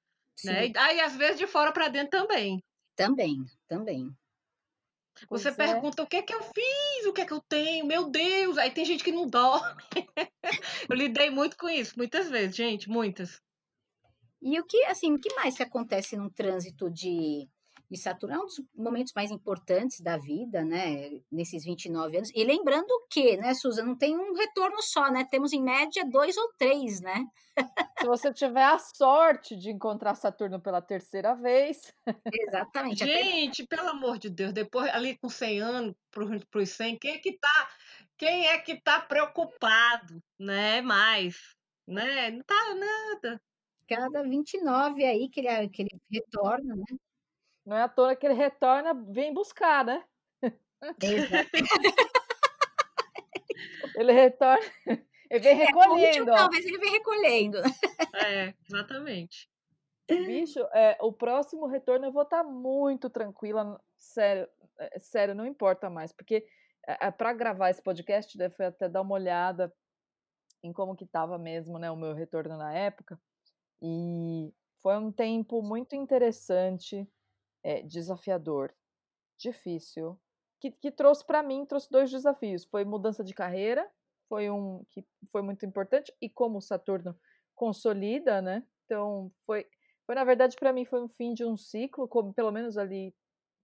né? 0.44 0.66
Sim, 0.66 0.72
E 0.74 0.78
aí, 0.78 1.00
às 1.00 1.16
vezes, 1.16 1.38
de 1.38 1.46
fora 1.46 1.72
para 1.72 1.88
dentro 1.88 2.10
também. 2.10 2.62
também, 2.94 3.44
também. 3.66 4.14
Pois 5.28 5.42
Você 5.42 5.48
é. 5.48 5.52
pergunta 5.52 6.02
o 6.02 6.06
que 6.06 6.16
é 6.16 6.22
que 6.22 6.34
eu 6.34 6.42
fiz, 6.42 7.06
o 7.06 7.12
que 7.12 7.22
é 7.22 7.26
que 7.26 7.32
eu 7.32 7.40
tenho, 7.48 7.86
meu 7.86 8.10
Deus. 8.10 8.58
Aí 8.58 8.70
tem 8.70 8.84
gente 8.84 9.02
que 9.02 9.12
não 9.12 9.26
dorme. 9.30 9.82
Eu 10.88 10.96
lidei 10.96 11.30
muito 11.30 11.56
com 11.56 11.68
isso, 11.68 11.94
muitas 11.96 12.28
vezes, 12.28 12.54
gente, 12.54 12.88
muitas. 12.88 13.40
E 14.40 14.58
o 14.58 14.64
que, 14.64 14.84
assim, 14.84 15.12
o 15.12 15.20
que 15.20 15.34
mais 15.34 15.56
que 15.56 15.62
acontece 15.62 16.16
num 16.16 16.30
trânsito 16.30 16.90
de, 16.90 17.48
de 17.90 17.98
Saturno? 17.98 18.36
É 18.36 18.38
um 18.38 18.46
dos 18.46 18.62
momentos 18.76 19.12
mais 19.14 19.30
importantes 19.30 20.00
da 20.00 20.16
vida, 20.16 20.64
né? 20.64 21.20
Nesses 21.30 21.64
29 21.64 22.16
anos. 22.16 22.30
E 22.34 22.44
lembrando 22.44 22.88
que, 23.10 23.36
né, 23.36 23.54
Susan, 23.54 23.84
não 23.84 23.96
tem 23.96 24.16
um 24.16 24.34
retorno 24.34 24.80
só, 24.80 25.10
né? 25.10 25.24
Temos 25.30 25.52
em 25.52 25.62
média 25.62 26.04
dois 26.08 26.36
ou 26.36 26.52
três, 26.56 27.00
né? 27.00 27.24
Se 27.98 28.06
você 28.06 28.32
tiver 28.32 28.64
a 28.64 28.78
sorte 28.78 29.56
de 29.56 29.70
encontrar 29.70 30.14
Saturno 30.14 30.60
pela 30.60 30.80
terceira 30.80 31.34
vez, 31.34 31.92
Exatamente. 32.32 33.02
Até 33.02 33.22
Gente, 33.24 33.66
pelo 33.66 33.88
amor 33.88 34.18
de 34.18 34.30
Deus, 34.30 34.52
depois 34.52 34.88
ali 34.92 35.18
com 35.18 35.28
100 35.28 35.60
anos 35.60 35.94
para 36.10 36.62
os 36.62 36.70
100, 36.70 36.98
quem 36.98 37.14
é 37.14 37.18
que 37.18 37.38
tá, 37.38 37.68
quem 38.16 38.46
é 38.46 38.58
que 38.58 38.80
tá 38.80 39.00
preocupado, 39.00 40.22
né? 40.38 40.80
Mais, 40.80 41.36
né? 41.86 42.30
Não 42.30 42.42
tá 42.44 42.74
nada. 42.74 43.40
Cada 43.88 44.22
29 44.22 45.04
aí 45.04 45.28
que 45.28 45.40
ele, 45.40 45.68
que 45.68 45.82
ele 45.82 46.00
retorna, 46.10 46.76
né? 46.76 46.98
não 47.64 47.76
é 47.76 47.82
à 47.82 47.88
toa 47.88 48.16
que 48.16 48.26
ele 48.26 48.34
retorna, 48.34 48.94
vem 48.94 49.32
buscar, 49.32 49.84
né? 49.84 50.04
Exato. 51.02 51.50
Ele 53.96 54.12
retorna, 54.12 54.64
ele 55.28 55.40
vem 55.40 55.56
recolhendo. 55.56 56.30
É, 56.30 56.36
talvez 56.36 56.64
ele 56.64 56.78
vem 56.78 56.90
recolhendo. 56.92 57.58
É, 58.14 58.54
exatamente. 58.64 59.50
Bicho, 60.08 60.60
é, 60.72 60.96
o 61.00 61.12
próximo 61.12 61.66
retorno 61.66 62.06
eu 62.06 62.12
vou 62.12 62.22
estar 62.22 62.44
tá 62.44 62.48
muito 62.48 63.10
tranquila, 63.10 63.80
sério, 63.96 64.48
é, 64.78 64.98
sério, 65.00 65.34
não 65.34 65.44
importa 65.44 65.90
mais, 65.90 66.12
porque 66.12 66.46
é, 66.86 67.08
é 67.08 67.10
para 67.10 67.32
gravar 67.32 67.70
esse 67.70 67.82
podcast, 67.82 68.38
deve 68.38 68.54
foi 68.54 68.66
até 68.66 68.88
dar 68.88 69.02
uma 69.02 69.14
olhada 69.14 69.74
em 70.62 70.72
como 70.72 70.96
que 70.96 71.04
estava 71.04 71.36
mesmo, 71.36 71.78
né, 71.78 71.90
o 71.90 71.96
meu 71.96 72.14
retorno 72.14 72.56
na 72.56 72.72
época, 72.72 73.20
e 73.82 74.52
foi 74.82 74.96
um 74.96 75.12
tempo 75.12 75.62
muito 75.62 75.94
interessante, 75.94 77.08
é, 77.62 77.82
desafiador, 77.82 78.74
difícil, 79.38 80.18
que, 80.60 80.70
que 80.70 80.90
trouxe 80.90 81.24
para 81.24 81.42
mim, 81.42 81.64
trouxe 81.66 81.90
dois 81.90 82.10
desafios, 82.10 82.64
foi 82.64 82.84
mudança 82.84 83.22
de 83.22 83.34
carreira, 83.34 83.88
foi 84.28 84.50
um 84.50 84.84
que 84.90 85.04
foi 85.30 85.42
muito 85.42 85.64
importante, 85.64 86.12
e 86.20 86.28
como 86.28 86.60
Saturno 86.60 87.18
consolida, 87.54 88.42
né, 88.42 88.64
então 88.84 89.32
foi 89.46 89.66
foi, 90.08 90.14
na 90.14 90.24
verdade, 90.24 90.56
para 90.56 90.72
mim, 90.72 90.86
foi 90.86 91.02
um 91.02 91.08
fim 91.08 91.34
de 91.34 91.44
um 91.44 91.54
ciclo, 91.54 92.08
como 92.08 92.32
pelo 92.32 92.50
menos 92.50 92.78
ali 92.78 93.14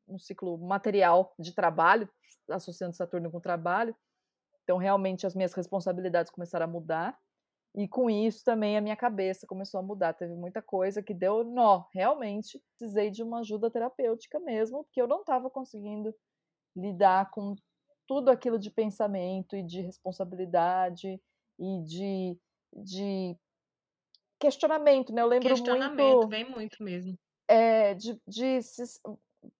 um 0.06 0.18
ciclo 0.18 0.58
material 0.58 1.32
de 1.38 1.54
trabalho, 1.54 2.06
associando 2.50 2.94
Saturno 2.94 3.30
com 3.30 3.40
trabalho. 3.40 3.96
Então, 4.62 4.76
realmente, 4.76 5.26
as 5.26 5.34
minhas 5.34 5.54
responsabilidades 5.54 6.30
começaram 6.30 6.64
a 6.64 6.68
mudar. 6.68 7.18
E 7.76 7.88
com 7.88 8.08
isso 8.08 8.44
também 8.44 8.76
a 8.76 8.80
minha 8.80 8.96
cabeça 8.96 9.46
começou 9.46 9.80
a 9.80 9.82
mudar. 9.82 10.14
Teve 10.14 10.34
muita 10.34 10.62
coisa 10.62 11.02
que 11.02 11.12
deu 11.12 11.42
nó. 11.42 11.84
Realmente 11.92 12.62
precisei 12.78 13.10
de 13.10 13.22
uma 13.22 13.40
ajuda 13.40 13.70
terapêutica 13.70 14.38
mesmo, 14.38 14.84
porque 14.84 15.02
eu 15.02 15.08
não 15.08 15.20
estava 15.20 15.50
conseguindo 15.50 16.14
lidar 16.76 17.30
com 17.30 17.56
tudo 18.06 18.30
aquilo 18.30 18.58
de 18.58 18.70
pensamento 18.70 19.56
e 19.56 19.62
de 19.62 19.80
responsabilidade 19.80 21.20
e 21.58 21.82
de, 21.82 22.38
de 22.72 23.36
questionamento, 24.38 25.12
né? 25.12 25.22
Eu 25.22 25.26
lembro 25.26 25.48
questionamento, 25.48 26.16
muito. 26.16 26.28
vem 26.28 26.48
muito 26.48 26.82
mesmo. 26.82 27.18
É, 27.48 27.94
de, 27.94 28.20
de, 28.26 28.58
de 28.58 28.84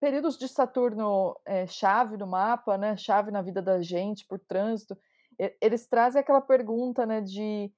períodos 0.00 0.38
de 0.38 0.48
Saturno 0.48 1.36
é, 1.44 1.66
chave 1.66 2.16
no 2.16 2.26
mapa, 2.26 2.78
né? 2.78 2.96
Chave 2.96 3.30
na 3.30 3.42
vida 3.42 3.60
da 3.60 3.80
gente 3.82 4.26
por 4.26 4.38
trânsito. 4.38 4.96
Eles 5.60 5.86
trazem 5.86 6.20
aquela 6.20 6.40
pergunta, 6.40 7.04
né? 7.04 7.20
De, 7.20 7.72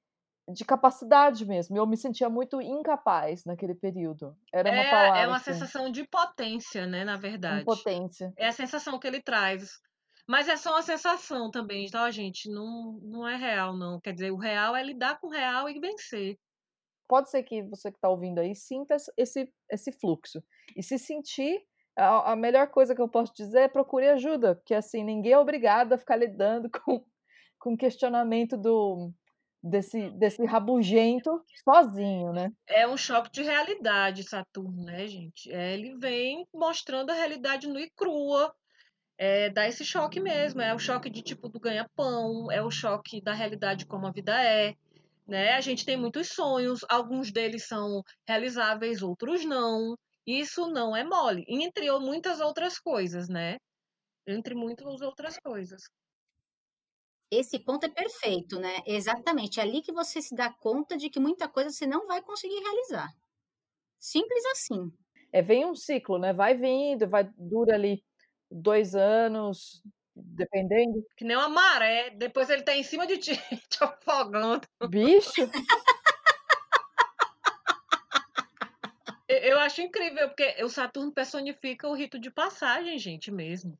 de 0.47 0.65
capacidade 0.65 1.45
mesmo. 1.45 1.77
Eu 1.77 1.85
me 1.85 1.97
sentia 1.97 2.29
muito 2.29 2.61
incapaz 2.61 3.43
naquele 3.45 3.75
período. 3.75 4.35
Era 4.53 4.71
uma 4.71 4.81
é, 4.81 4.89
palavra. 4.89 5.19
É 5.19 5.27
uma 5.27 5.39
sensação 5.39 5.91
de 5.91 6.07
potência, 6.07 6.85
né? 6.85 7.03
Na 7.03 7.17
verdade. 7.17 7.61
Impotência. 7.61 8.33
É 8.37 8.47
a 8.47 8.51
sensação 8.51 8.97
que 8.99 9.07
ele 9.07 9.21
traz. 9.21 9.79
Mas 10.27 10.49
é 10.49 10.57
só 10.57 10.71
uma 10.71 10.81
sensação 10.81 11.49
também, 11.49 11.89
tá, 11.89 12.09
gente? 12.11 12.49
Não, 12.49 12.99
não 13.01 13.27
é 13.27 13.35
real, 13.35 13.77
não. 13.77 13.99
Quer 13.99 14.13
dizer, 14.13 14.31
o 14.31 14.37
real 14.37 14.75
é 14.75 14.83
lidar 14.83 15.19
com 15.19 15.27
o 15.27 15.31
real 15.31 15.69
e 15.69 15.79
vencer 15.79 16.37
pode 17.07 17.29
ser 17.29 17.43
que 17.43 17.63
você 17.63 17.89
que 17.89 17.97
está 17.97 18.09
ouvindo 18.09 18.39
aí 18.39 18.53
sinta 18.53 18.97
esse, 19.15 19.51
esse 19.71 19.91
fluxo. 19.91 20.43
E 20.75 20.83
se 20.83 20.99
sentir, 20.99 21.61
a, 21.95 22.33
a, 22.33 22.35
melhor 22.35 22.67
coisa 22.67 22.93
que 22.93 23.01
eu 23.01 23.07
posso 23.07 23.33
dizer 23.33 23.61
é 23.61 23.67
procure 23.67 24.09
ajuda, 24.09 24.55
porque 24.55 24.73
assim, 24.73 25.03
ninguém 25.03 25.31
é 25.31 25.39
obrigado 25.39 25.93
a 25.93 25.97
ficar 25.97 26.17
lidando 26.17 26.69
com, 26.83 27.03
com 27.57 27.77
questionamento 27.77 28.57
do, 28.57 29.11
desse, 29.63 30.09
desse 30.11 30.45
rabugento 30.45 31.43
sozinho, 31.63 32.31
né? 32.31 32.51
É 32.67 32.87
um 32.87 32.97
choque 32.97 33.31
de 33.31 33.43
realidade, 33.43 34.23
Saturno, 34.23 34.83
né, 34.83 35.07
gente? 35.07 35.51
É, 35.51 35.73
ele 35.73 35.97
vem 35.97 36.45
mostrando 36.53 37.09
a 37.09 37.13
realidade 37.13 37.67
nua 37.67 37.81
e 37.81 37.89
crua. 37.91 38.53
É, 39.17 39.49
dá 39.49 39.67
esse 39.67 39.83
choque 39.83 40.19
mesmo, 40.19 40.61
é 40.61 40.73
o 40.75 40.79
choque 40.79 41.09
de 41.09 41.23
tipo 41.23 41.49
do 41.49 41.59
ganha-pão, 41.59 42.51
é 42.51 42.61
o 42.61 42.69
choque 42.69 43.19
da 43.19 43.33
realidade 43.33 43.85
como 43.87 44.05
a 44.05 44.11
vida 44.11 44.39
é, 44.43 44.75
né? 45.27 45.53
A 45.53 45.61
gente 45.61 45.83
tem 45.85 45.97
muitos 45.97 46.29
sonhos, 46.29 46.85
alguns 46.87 47.31
deles 47.31 47.67
são 47.67 48.03
realizáveis, 48.27 49.01
outros 49.01 49.43
não. 49.43 49.97
Isso 50.25 50.67
não 50.67 50.95
é 50.95 51.03
mole, 51.03 51.43
entre 51.47 51.89
muitas 51.99 52.39
outras 52.39 52.77
coisas, 52.77 53.27
né? 53.27 53.57
Entre 54.27 54.53
muitas 54.53 55.01
outras 55.01 55.37
coisas. 55.39 55.81
Esse 57.29 57.59
ponto 57.59 57.85
é 57.85 57.89
perfeito, 57.89 58.59
né? 58.59 58.81
Exatamente. 58.85 59.59
É 59.59 59.63
ali 59.63 59.81
que 59.81 59.91
você 59.91 60.21
se 60.21 60.33
dá 60.35 60.51
conta 60.51 60.95
de 60.97 61.09
que 61.09 61.19
muita 61.19 61.47
coisa 61.47 61.69
você 61.69 61.85
não 61.85 62.07
vai 62.07 62.21
conseguir 62.21 62.59
realizar. 62.59 63.09
Simples 63.99 64.43
assim. 64.51 64.91
É, 65.31 65.41
vem 65.41 65.65
um 65.65 65.75
ciclo, 65.75 66.17
né? 66.17 66.33
Vai 66.33 66.55
vindo, 66.55 67.07
vai 67.07 67.29
dura 67.37 67.75
ali 67.75 68.01
dois 68.49 68.95
anos, 68.95 69.81
Dependendo. 70.19 71.05
Que 71.15 71.23
nem 71.23 71.37
uma 71.37 71.47
maré. 71.47 72.09
Depois 72.09 72.49
ele 72.49 72.63
tá 72.63 72.75
em 72.75 72.81
cima 72.83 73.05
de 73.05 73.17
ti, 73.17 73.31
te 73.69 73.83
afogando. 73.83 74.67
Bicho! 74.89 75.47
Eu 79.29 79.59
acho 79.59 79.81
incrível, 79.81 80.29
porque 80.29 80.63
o 80.63 80.69
Saturno 80.69 81.11
personifica 81.11 81.87
o 81.87 81.93
rito 81.93 82.17
de 82.17 82.31
passagem, 82.31 82.97
gente, 82.97 83.29
mesmo. 83.29 83.77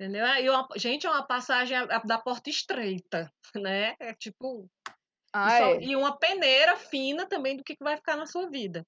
Entendeu? 0.00 0.24
E 0.24 0.48
uma, 0.48 0.66
gente, 0.76 1.06
é 1.06 1.10
uma 1.10 1.22
passagem 1.22 1.76
da 2.06 2.16
porta 2.16 2.48
estreita, 2.48 3.30
né? 3.54 3.94
É 4.00 4.14
tipo. 4.14 4.66
Ah, 5.30 5.54
e, 5.54 5.58
só, 5.58 5.64
é. 5.74 5.82
e, 5.82 5.94
uma 5.94 6.16
peneira 6.16 6.74
fina 6.74 7.26
também 7.26 7.54
do 7.54 7.62
que 7.62 7.76
vai 7.78 7.98
ficar 7.98 8.16
na 8.16 8.24
sua 8.24 8.48
vida. 8.48 8.86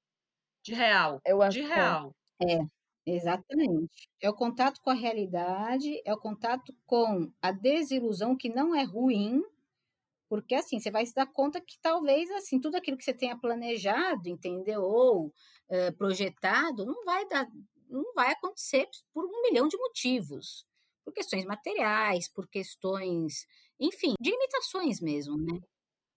De 0.64 0.73
real. 0.73 1.21
Eu 1.26 1.42
acho 1.42 1.61
de 1.61 1.66
real. 1.66 2.14
É. 2.40 2.61
Exatamente. 3.04 4.09
É 4.23 4.31
o 4.31 4.35
contato 4.35 4.81
com 4.81 4.88
a 4.88 4.95
realidade, 4.95 6.00
é 6.02 6.14
o 6.14 6.19
contato 6.19 6.75
com 6.87 7.31
a 7.42 7.52
desilusão, 7.52 8.35
que 8.35 8.49
não 8.49 8.75
é 8.75 8.85
ruim, 8.85 9.42
porque 10.31 10.54
assim, 10.54 10.81
você 10.81 10.90
vai 10.90 11.04
se 11.04 11.12
dar 11.12 11.26
conta 11.26 11.61
que 11.61 11.78
talvez 11.83 12.31
assim, 12.31 12.59
tudo 12.59 12.76
aquilo 12.76 12.97
que 12.97 13.04
você 13.04 13.12
tenha 13.12 13.37
planejado, 13.37 14.31
entendeu? 14.31 14.83
Ou 14.83 15.35
é, 15.69 15.90
projetado, 15.90 16.87
não 16.87 17.04
vai 17.04 17.28
dar, 17.28 17.47
não 17.90 18.14
vai 18.14 18.33
acontecer 18.33 18.88
por 19.12 19.26
um 19.26 19.42
milhão 19.42 19.69
de 19.69 19.76
motivos. 19.76 20.64
Por 21.04 21.12
questões 21.12 21.44
materiais, 21.44 22.28
por 22.28 22.49
questões, 22.49 23.47
enfim, 23.78 24.14
de 24.21 24.30
limitações 24.30 25.00
mesmo, 25.00 25.37
né? 25.37 25.59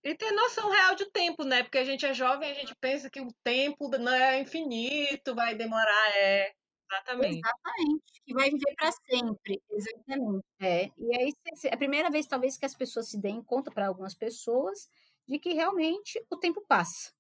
E 0.04 0.14
ter 0.14 0.32
noção 0.32 0.70
real 0.70 0.96
de 0.96 1.10
tempo, 1.12 1.44
né? 1.44 1.64
Porque 1.64 1.80
a 1.80 1.84
gente 1.84 2.06
é 2.06 2.14
jovem, 2.14 2.52
a 2.52 2.54
gente 2.54 2.76
pensa 2.76 3.10
que 3.10 3.20
o 3.20 3.28
tempo 3.44 3.90
não 3.98 4.14
é 4.14 4.40
infinito, 4.40 5.34
vai 5.34 5.56
demorar, 5.56 6.16
é. 6.16 6.54
Exatamente. 6.92 7.40
Exatamente, 7.40 8.22
que 8.24 8.34
vai 8.34 8.50
viver 8.50 8.76
para 8.78 8.92
sempre, 8.92 9.62
exatamente. 9.72 10.46
É, 10.62 10.86
e 10.98 11.18
aí 11.18 11.32
é 11.66 11.74
a 11.74 11.78
primeira 11.78 12.12
vez 12.12 12.28
talvez 12.28 12.58
que 12.58 12.66
as 12.66 12.76
pessoas 12.76 13.10
se 13.10 13.20
deem 13.20 13.44
conta 13.44 13.72
para 13.72 13.88
algumas 13.88 14.14
pessoas 14.14 14.88
de 15.28 15.40
que 15.40 15.54
realmente 15.54 16.24
o 16.30 16.38
tempo 16.38 16.64
passa 16.68 17.12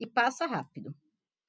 e 0.00 0.06
passa 0.06 0.46
rápido. 0.46 0.94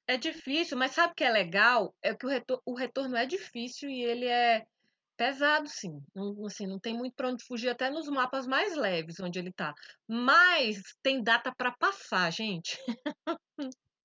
É 0.08 0.16
difícil, 0.16 0.76
mas 0.76 0.92
sabe 0.92 1.12
o 1.12 1.16
que 1.16 1.24
é 1.24 1.30
legal? 1.30 1.94
É 2.02 2.14
que 2.14 2.26
o 2.26 2.28
retorno, 2.28 2.62
o 2.66 2.74
retorno 2.74 3.16
é 3.16 3.26
difícil 3.26 3.88
e 3.88 4.02
ele 4.02 4.26
é 4.26 4.66
pesado, 5.16 5.68
sim. 5.68 6.00
Não, 6.14 6.46
assim, 6.46 6.66
não 6.66 6.78
tem 6.78 6.94
muito 6.94 7.14
para 7.14 7.28
onde 7.28 7.44
fugir, 7.44 7.68
até 7.68 7.90
nos 7.90 8.08
mapas 8.08 8.46
mais 8.46 8.76
leves 8.76 9.18
onde 9.20 9.38
ele 9.38 9.50
está. 9.50 9.74
Mas 10.08 10.82
tem 11.02 11.22
data 11.22 11.52
para 11.56 11.72
passar, 11.72 12.30
gente. 12.32 12.78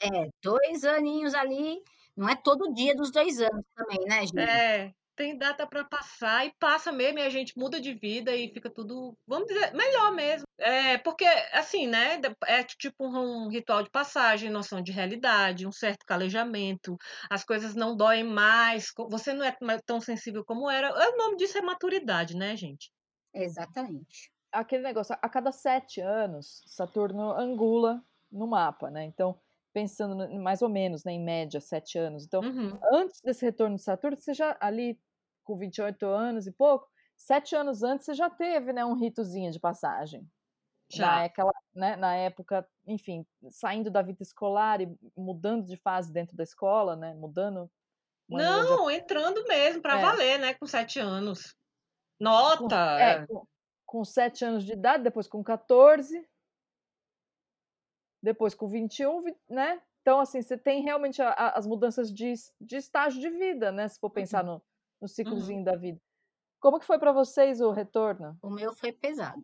É, 0.02 0.28
dois 0.42 0.84
aninhos 0.84 1.36
ali 1.36 1.78
não 2.18 2.28
é 2.28 2.36
todo 2.36 2.74
dia 2.74 2.96
dos 2.96 3.12
dois 3.12 3.40
anos 3.40 3.66
também, 3.76 4.00
né, 4.06 4.22
gente? 4.26 4.40
É, 4.40 4.92
tem 5.22 5.38
data 5.38 5.68
para 5.68 5.84
passar 5.84 6.48
e 6.48 6.54
passa 6.58 6.92
mesmo 6.92 7.20
e 7.20 7.22
a 7.22 7.30
gente 7.30 7.56
muda 7.56 7.80
de 7.80 7.94
vida 7.94 8.36
e 8.36 8.52
fica 8.52 8.72
tudo, 8.72 9.16
vamos 9.28 9.48
dizer, 9.48 9.72
melhor 9.72 10.12
mesmo. 10.12 10.48
É, 10.58 10.98
porque, 10.98 11.26
assim, 11.54 11.86
né, 11.86 12.20
é 12.48 12.64
tipo 12.64 13.06
um 13.06 13.48
ritual 13.48 13.84
de 13.84 13.92
passagem, 13.92 14.50
noção 14.50 14.82
de 14.82 14.92
realidade, 14.92 15.68
um 15.68 15.72
certo 15.72 16.08
calejamento, 16.08 16.98
as 17.30 17.44
coisas 17.44 17.76
não 17.76 17.96
doem 17.96 18.24
mais, 18.24 18.92
você 19.12 19.32
não 19.32 19.46
é 19.46 19.56
tão 19.86 20.02
sensível 20.02 20.44
como 20.44 20.68
era. 20.68 20.92
O 20.92 21.18
nome 21.18 21.38
disso 21.38 21.60
é 21.60 21.62
maturidade, 21.62 22.36
né, 22.36 22.56
gente? 22.56 22.92
Exatamente. 23.32 24.32
Aquele 24.52 24.82
negócio, 24.82 25.16
a 25.22 25.30
cada 25.30 25.52
sete 25.52 26.02
anos, 26.02 26.64
Saturno 26.66 27.32
angula 27.32 28.04
no 28.32 28.48
mapa, 28.48 28.90
né? 28.90 29.04
Então, 29.04 29.40
pensando 29.72 30.28
mais 30.40 30.64
ou 30.64 30.70
menos, 30.70 31.04
né, 31.04 31.12
em 31.12 31.24
média, 31.24 31.62
sete 31.62 32.00
anos. 32.00 32.26
Então, 32.26 32.42
uhum. 32.42 32.80
antes 32.92 33.22
desse 33.22 33.46
retorno 33.46 33.76
de 33.76 33.84
Saturno, 33.84 34.18
você 34.20 34.34
já, 34.34 34.58
ali 34.60 35.00
com 35.44 35.58
28 35.58 36.06
anos 36.06 36.48
e 36.48 36.52
pouco, 36.52 36.88
sete 37.18 37.56
anos 37.56 37.84
antes, 37.84 38.06
você 38.06 38.14
já 38.14 38.30
teve, 38.30 38.74
né, 38.74 38.84
um 38.86 38.96
ritozinho 38.96 39.52
de 39.52 39.60
passagem. 39.60 40.28
Já. 40.90 41.22
Naquela, 41.22 41.54
né, 41.74 41.96
na 41.96 42.16
época, 42.16 42.68
enfim, 42.86 43.26
saindo 43.50 43.90
da 43.90 44.02
vida 44.02 44.22
escolar 44.22 44.82
e 44.82 44.94
mudando 45.16 45.66
de 45.66 45.78
fase 45.78 46.12
dentro 46.12 46.36
da 46.36 46.44
escola, 46.44 46.96
né, 46.96 47.14
mudando. 47.14 47.70
Não, 48.28 48.88
de... 48.88 48.96
entrando 48.96 49.44
mesmo, 49.48 49.82
para 49.82 50.00
é. 50.00 50.02
valer, 50.02 50.40
né, 50.40 50.54
com 50.54 50.66
sete 50.66 51.00
anos. 51.00 51.56
Nota! 52.20 52.68
Com, 52.68 52.74
é, 52.74 53.12
é. 53.12 53.28
Com, 53.28 53.46
com 53.86 54.06
sete 54.06 54.44
anos 54.44 54.66
de 54.66 54.74
idade, 54.74 55.04
depois 55.04 55.28
com 55.28 55.44
14, 55.44 56.28
depois 58.22 58.54
com 58.54 58.68
21, 58.68 59.24
né? 59.50 59.82
Então, 60.02 60.20
assim, 60.20 60.42
você 60.42 60.58
tem 60.58 60.82
realmente 60.82 61.22
a, 61.22 61.30
a, 61.30 61.58
as 61.58 61.66
mudanças 61.66 62.12
de, 62.12 62.34
de 62.60 62.76
estágio 62.76 63.22
de 63.22 63.30
vida, 63.30 63.72
né? 63.72 63.88
Se 63.88 64.00
for 64.00 64.10
pensar 64.10 64.44
uhum. 64.46 64.56
no, 64.56 64.64
no 65.02 65.08
ciclozinho 65.08 65.60
uhum. 65.60 65.64
da 65.66 65.76
vida. 65.76 66.00
Como 66.60 66.80
que 66.80 66.86
foi 66.86 67.00
para 67.00 67.12
vocês 67.12 67.60
o 67.60 67.72
retorno? 67.72 68.38
O 68.42 68.50
meu 68.50 68.74
foi 68.76 68.92
pesado. 68.92 69.44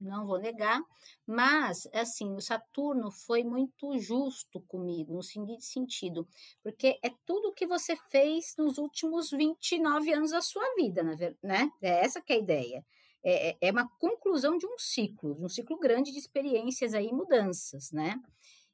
não 0.00 0.26
vou 0.26 0.38
negar, 0.38 0.80
mas, 1.26 1.88
assim, 1.92 2.34
o 2.34 2.40
Saturno 2.40 3.10
foi 3.10 3.44
muito 3.44 3.96
justo 3.98 4.60
comigo, 4.62 5.14
no 5.14 5.22
seguinte 5.22 5.64
sentido, 5.64 6.26
porque 6.62 6.98
é 7.02 7.10
tudo 7.24 7.52
que 7.52 7.66
você 7.66 7.96
fez 8.10 8.54
nos 8.56 8.78
últimos 8.78 9.30
29 9.30 10.12
anos 10.12 10.30
da 10.32 10.40
sua 10.40 10.64
vida, 10.76 11.02
né? 11.42 11.70
É 11.82 12.04
essa 12.04 12.20
que 12.20 12.32
é 12.32 12.36
a 12.36 12.40
ideia. 12.40 12.86
É, 13.22 13.50
é, 13.50 13.56
é 13.60 13.70
uma 13.72 13.88
conclusão 13.98 14.56
de 14.56 14.66
um 14.66 14.78
ciclo, 14.78 15.34
de 15.34 15.44
um 15.44 15.48
ciclo 15.48 15.78
grande 15.78 16.12
de 16.12 16.18
experiências 16.18 16.94
aí, 16.94 17.12
mudanças, 17.12 17.90
né? 17.92 18.20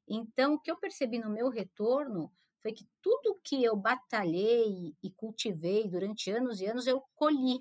Então, 0.06 0.54
o 0.54 0.60
que 0.60 0.70
eu 0.70 0.76
percebi 0.76 1.18
no 1.18 1.30
meu 1.30 1.48
retorno 1.48 2.30
foi 2.64 2.72
que 2.72 2.86
tudo 3.02 3.38
que 3.44 3.62
eu 3.62 3.76
batalhei 3.76 4.94
e 5.02 5.10
cultivei 5.10 5.86
durante 5.86 6.30
anos 6.30 6.62
e 6.62 6.66
anos, 6.66 6.86
eu 6.86 7.02
colhi, 7.14 7.60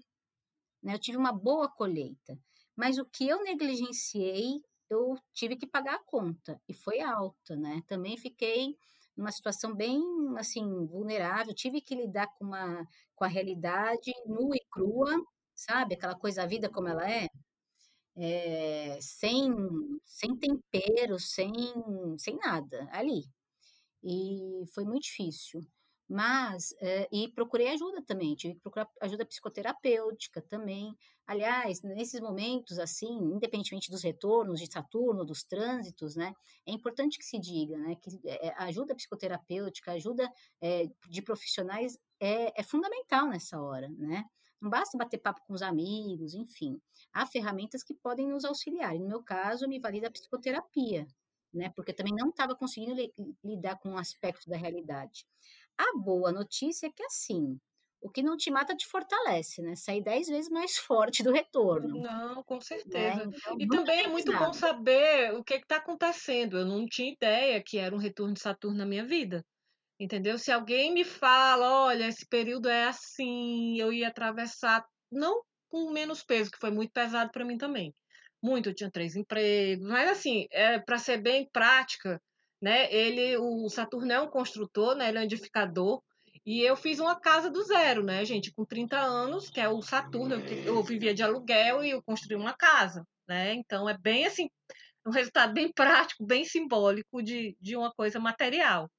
né? 0.81 0.93
Eu 0.95 0.99
tive 0.99 1.17
uma 1.17 1.33
boa 1.33 1.69
colheita. 1.69 2.39
Mas 2.75 2.97
o 2.97 3.05
que 3.05 3.27
eu 3.27 3.43
negligenciei, 3.43 4.61
eu 4.89 5.15
tive 5.33 5.57
que 5.57 5.67
pagar 5.67 5.95
a 5.95 6.03
conta 6.05 6.61
e 6.69 6.73
foi 6.73 7.01
alta, 7.01 7.55
né? 7.57 7.83
Também 7.87 8.17
fiquei 8.17 8.77
numa 9.17 9.31
situação 9.31 9.75
bem 9.75 10.01
assim 10.37 10.63
vulnerável, 10.87 11.53
tive 11.53 11.81
que 11.81 11.95
lidar 11.95 12.27
com 12.37 12.45
uma 12.45 12.87
com 13.15 13.25
a 13.25 13.27
realidade 13.27 14.11
nua 14.25 14.55
e 14.55 14.65
crua, 14.71 15.21
sabe? 15.55 15.95
Aquela 15.95 16.15
coisa 16.15 16.43
a 16.43 16.47
vida 16.47 16.69
como 16.69 16.87
ela 16.87 17.09
é, 17.09 17.27
é 18.15 18.97
sem 19.01 19.51
sem 20.05 20.35
tempero, 20.37 21.19
sem 21.19 21.51
sem 22.17 22.37
nada 22.37 22.87
ali. 22.91 23.23
E 24.03 24.63
foi 24.73 24.83
muito 24.85 25.03
difícil. 25.03 25.61
Mas, 26.09 26.75
eh, 26.81 27.07
e 27.11 27.29
procurei 27.29 27.69
ajuda 27.69 28.03
também, 28.05 28.35
tive 28.35 28.55
que 28.55 28.59
procurar 28.61 28.87
ajuda 29.01 29.25
psicoterapêutica 29.25 30.41
também. 30.41 30.95
Aliás, 31.25 31.81
nesses 31.81 32.19
momentos, 32.19 32.77
assim, 32.77 33.07
independentemente 33.07 33.89
dos 33.89 34.03
retornos 34.03 34.59
de 34.59 34.71
Saturno, 34.71 35.25
dos 35.25 35.43
trânsitos, 35.43 36.15
né, 36.15 36.33
é 36.67 36.71
importante 36.71 37.17
que 37.17 37.25
se 37.25 37.39
diga, 37.39 37.77
né, 37.77 37.95
que 37.95 38.19
é, 38.27 38.53
ajuda 38.63 38.93
psicoterapêutica, 38.95 39.93
ajuda 39.93 40.29
é, 40.61 40.87
de 41.09 41.21
profissionais 41.21 41.97
é, 42.19 42.59
é 42.59 42.63
fundamental 42.63 43.27
nessa 43.27 43.59
hora, 43.61 43.87
né? 43.97 44.25
Não 44.61 44.69
basta 44.69 44.97
bater 44.97 45.17
papo 45.17 45.41
com 45.45 45.53
os 45.53 45.61
amigos, 45.61 46.33
enfim. 46.33 46.79
Há 47.11 47.25
ferramentas 47.25 47.83
que 47.83 47.93
podem 47.93 48.27
nos 48.29 48.45
auxiliar. 48.45 48.95
no 48.95 49.07
meu 49.07 49.21
caso, 49.23 49.67
me 49.67 49.79
vali 49.79 49.99
da 49.99 50.09
psicoterapia, 50.11 51.05
né? 51.53 51.71
Porque 51.75 51.93
também 51.93 52.13
não 52.13 52.29
estava 52.29 52.55
conseguindo 52.55 52.93
li 52.93 53.13
lidar 53.43 53.77
com 53.79 53.89
um 53.89 53.97
aspecto 53.97 54.49
da 54.49 54.57
realidade. 54.57 55.25
A 55.77 55.97
boa 55.97 56.31
notícia 56.31 56.87
é 56.87 56.91
que, 56.91 57.03
assim, 57.03 57.59
o 58.01 58.09
que 58.09 58.21
não 58.21 58.35
te 58.35 58.51
mata 58.51 58.75
te 58.75 58.85
fortalece, 58.85 59.61
né? 59.61 59.75
Sair 59.75 60.03
dez 60.03 60.27
vezes 60.27 60.49
mais 60.49 60.77
forte 60.77 61.23
do 61.23 61.31
retorno. 61.31 62.01
Não, 62.01 62.43
com 62.43 62.55
né? 62.55 62.61
certeza. 62.61 63.25
Né? 63.25 63.37
Então, 63.37 63.55
e 63.59 63.67
também 63.67 64.01
é 64.01 64.07
muito 64.07 64.31
bom 64.37 64.53
saber 64.53 65.33
o 65.33 65.43
que 65.43 65.55
está 65.55 65.77
acontecendo. 65.77 66.57
Eu 66.57 66.65
não 66.65 66.85
tinha 66.85 67.13
ideia 67.13 67.63
que 67.63 67.77
era 67.77 67.95
um 67.95 67.99
retorno 67.99 68.33
de 68.33 68.41
Saturno 68.41 68.77
na 68.77 68.85
minha 68.85 69.05
vida. 69.05 69.45
Entendeu? 69.99 70.37
Se 70.37 70.51
alguém 70.51 70.93
me 70.93 71.05
fala, 71.05 71.85
olha, 71.85 72.07
esse 72.07 72.27
período 72.27 72.67
é 72.67 72.85
assim, 72.85 73.79
eu 73.79 73.93
ia 73.93 74.09
atravessar, 74.09 74.85
não 75.11 75.43
com 75.69 75.91
menos 75.91 76.23
peso, 76.23 76.51
que 76.51 76.59
foi 76.59 76.71
muito 76.71 76.91
pesado 76.91 77.31
para 77.31 77.45
mim 77.45 77.57
também. 77.57 77.95
Muito, 78.43 78.73
tinha 78.73 78.91
três 78.91 79.15
empregos, 79.15 79.87
mas 79.87 80.09
assim, 80.09 80.47
é, 80.51 80.77
para 80.77 80.97
ser 80.97 81.17
bem 81.21 81.47
prática, 81.49 82.21
né? 82.61 82.93
Ele, 82.93 83.37
o 83.37 83.69
Saturno 83.69 84.11
é 84.11 84.19
um 84.19 84.29
construtor, 84.29 84.95
né? 84.95 85.07
Ele 85.07 85.17
é 85.17 85.21
um 85.21 85.23
edificador. 85.23 86.01
E 86.45 86.61
eu 86.61 86.75
fiz 86.75 86.99
uma 86.99 87.17
casa 87.17 87.49
do 87.49 87.63
zero, 87.63 88.03
né, 88.03 88.25
gente? 88.25 88.51
Com 88.51 88.65
30 88.65 88.99
anos, 88.99 89.49
que 89.49 89.61
é 89.61 89.69
o 89.69 89.81
Saturno, 89.81 90.35
eu, 90.35 90.75
eu 90.75 90.83
vivia 90.83 91.13
de 91.13 91.23
aluguel 91.23 91.85
e 91.85 91.91
eu 91.91 92.03
construí 92.03 92.35
uma 92.35 92.53
casa, 92.53 93.05
né? 93.27 93.53
Então 93.53 93.89
é 93.89 93.97
bem 93.97 94.25
assim, 94.25 94.49
um 95.05 95.11
resultado 95.11 95.53
bem 95.53 95.71
prático, 95.71 96.25
bem 96.25 96.43
simbólico 96.43 97.23
de, 97.23 97.55
de 97.61 97.77
uma 97.77 97.93
coisa 97.93 98.19
material, 98.19 98.89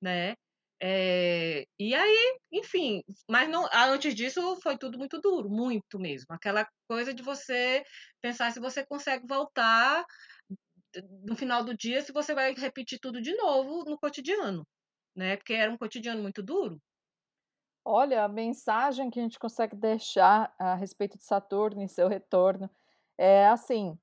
né? 0.00 0.36
É, 0.84 1.64
e 1.78 1.94
aí, 1.94 2.38
enfim, 2.50 3.04
mas 3.30 3.48
não, 3.48 3.68
antes 3.72 4.16
disso 4.16 4.56
foi 4.60 4.76
tudo 4.76 4.98
muito 4.98 5.20
duro, 5.20 5.48
muito 5.48 5.96
mesmo. 5.96 6.26
Aquela 6.30 6.66
coisa 6.88 7.14
de 7.14 7.22
você 7.22 7.84
pensar 8.20 8.50
se 8.50 8.58
você 8.58 8.84
consegue 8.84 9.24
voltar 9.24 10.04
no 11.24 11.36
final 11.36 11.64
do 11.64 11.76
dia 11.76 12.02
se 12.02 12.12
você 12.12 12.34
vai 12.34 12.52
repetir 12.54 12.98
tudo 13.00 13.22
de 13.22 13.32
novo 13.36 13.84
no 13.88 13.96
cotidiano, 13.96 14.66
né? 15.14 15.36
Porque 15.36 15.52
era 15.52 15.70
um 15.70 15.78
cotidiano 15.78 16.20
muito 16.20 16.42
duro. 16.42 16.80
Olha, 17.84 18.24
a 18.24 18.28
mensagem 18.28 19.08
que 19.08 19.20
a 19.20 19.22
gente 19.22 19.38
consegue 19.38 19.76
deixar 19.76 20.52
a 20.58 20.74
respeito 20.74 21.16
de 21.16 21.24
Saturno 21.24 21.82
e 21.82 21.88
seu 21.88 22.08
retorno 22.08 22.68
é 23.16 23.46
assim, 23.46 23.96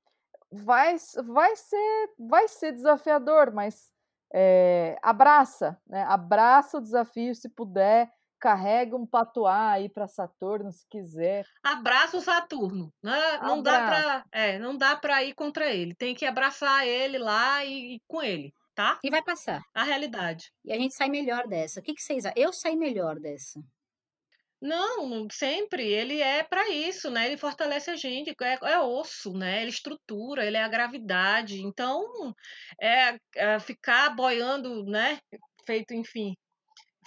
vai, 0.49 0.95
vai, 1.25 1.55
ser, 1.57 2.13
vai 2.17 2.47
ser 2.47 2.71
desafiador, 2.71 3.53
mas 3.53 3.91
é, 4.33 4.97
abraça, 5.01 5.79
né? 5.87 6.03
Abraça 6.03 6.77
o 6.77 6.81
desafio 6.81 7.33
se 7.33 7.49
puder, 7.49 8.11
carrega 8.39 8.95
um 8.95 9.05
patuá 9.05 9.71
aí 9.71 9.89
para 9.89 10.07
Saturno, 10.07 10.71
se 10.71 10.87
quiser. 10.89 11.45
Abraça 11.63 12.17
o 12.17 12.21
Saturno. 12.21 12.91
Né? 13.03 13.37
Não 13.41 13.61
dá 13.61 13.85
para, 13.85 14.25
é, 14.31 14.59
não 14.59 14.77
dá 14.77 14.95
para 14.95 15.23
ir 15.23 15.33
contra 15.33 15.71
ele. 15.71 15.93
Tem 15.93 16.15
que 16.15 16.25
abraçar 16.25 16.87
ele 16.87 17.17
lá 17.17 17.63
e, 17.65 17.95
e, 17.95 18.01
com 18.07 18.21
ele, 18.21 18.53
tá? 18.73 18.97
E 19.03 19.09
vai 19.09 19.21
passar. 19.21 19.61
A 19.73 19.83
realidade. 19.83 20.51
E 20.63 20.71
a 20.71 20.77
gente 20.77 20.95
sai 20.95 21.09
melhor 21.09 21.47
dessa. 21.47 21.79
O 21.79 21.83
que, 21.83 21.93
que 21.93 22.01
vocês? 22.01 22.23
Eu 22.35 22.53
saí 22.53 22.75
melhor 22.75 23.19
dessa. 23.19 23.59
Não, 24.61 25.27
sempre. 25.31 25.87
Ele 25.87 26.21
é 26.21 26.43
para 26.43 26.69
isso, 26.69 27.09
né? 27.09 27.27
Ele 27.27 27.37
fortalece 27.37 27.89
a 27.89 27.95
gente. 27.95 28.33
É, 28.41 28.71
é, 28.73 28.79
osso, 28.79 29.33
né? 29.33 29.61
Ele 29.61 29.69
estrutura, 29.69 30.45
ele 30.45 30.57
é 30.57 30.63
a 30.63 30.67
gravidade. 30.67 31.61
Então, 31.61 32.33
é, 32.81 33.17
é 33.35 33.59
ficar 33.59 34.09
boiando, 34.15 34.83
né? 34.85 35.19
Feito, 35.65 35.93
enfim, 35.93 36.35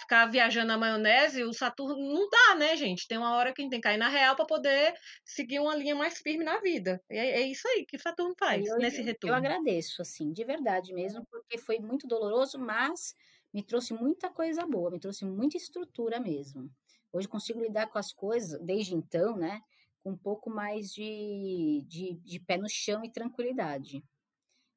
ficar 0.03 0.25
viajando 0.27 0.67
na 0.67 0.77
maionese, 0.77 1.43
o 1.43 1.53
Saturno 1.53 1.97
não 1.97 2.29
dá, 2.29 2.55
né, 2.55 2.75
gente? 2.75 3.07
Tem 3.07 3.17
uma 3.17 3.35
hora 3.35 3.53
que 3.53 3.61
a 3.61 3.63
gente 3.63 3.71
tem 3.71 3.81
que 3.81 3.87
cair 3.87 3.97
na 3.97 4.09
real 4.09 4.35
para 4.35 4.45
poder 4.45 4.93
seguir 5.25 5.59
uma 5.59 5.75
linha 5.75 5.95
mais 5.95 6.17
firme 6.19 6.43
na 6.43 6.59
vida. 6.59 7.01
É, 7.09 7.41
é 7.41 7.41
isso 7.41 7.67
aí 7.67 7.85
que 7.85 7.97
o 7.97 7.99
Saturno 7.99 8.33
faz 8.37 8.65
eu, 8.65 8.77
nesse 8.77 9.01
retorno. 9.01 9.35
Eu 9.35 9.37
agradeço, 9.37 10.01
assim, 10.01 10.31
de 10.31 10.43
verdade 10.43 10.93
mesmo, 10.93 11.25
porque 11.29 11.57
foi 11.57 11.79
muito 11.79 12.07
doloroso, 12.07 12.59
mas 12.59 13.15
me 13.53 13.63
trouxe 13.63 13.93
muita 13.93 14.29
coisa 14.29 14.65
boa, 14.65 14.91
me 14.91 14.99
trouxe 14.99 15.25
muita 15.25 15.57
estrutura 15.57 16.19
mesmo. 16.19 16.69
Hoje 17.13 17.27
consigo 17.27 17.61
lidar 17.61 17.87
com 17.87 17.99
as 17.99 18.11
coisas, 18.11 18.59
desde 18.61 18.95
então, 18.95 19.37
né, 19.37 19.61
com 20.03 20.11
um 20.11 20.17
pouco 20.17 20.49
mais 20.49 20.91
de, 20.93 21.85
de, 21.87 22.15
de 22.15 22.39
pé 22.39 22.57
no 22.57 22.67
chão 22.69 23.03
e 23.05 23.11
tranquilidade. 23.11 24.03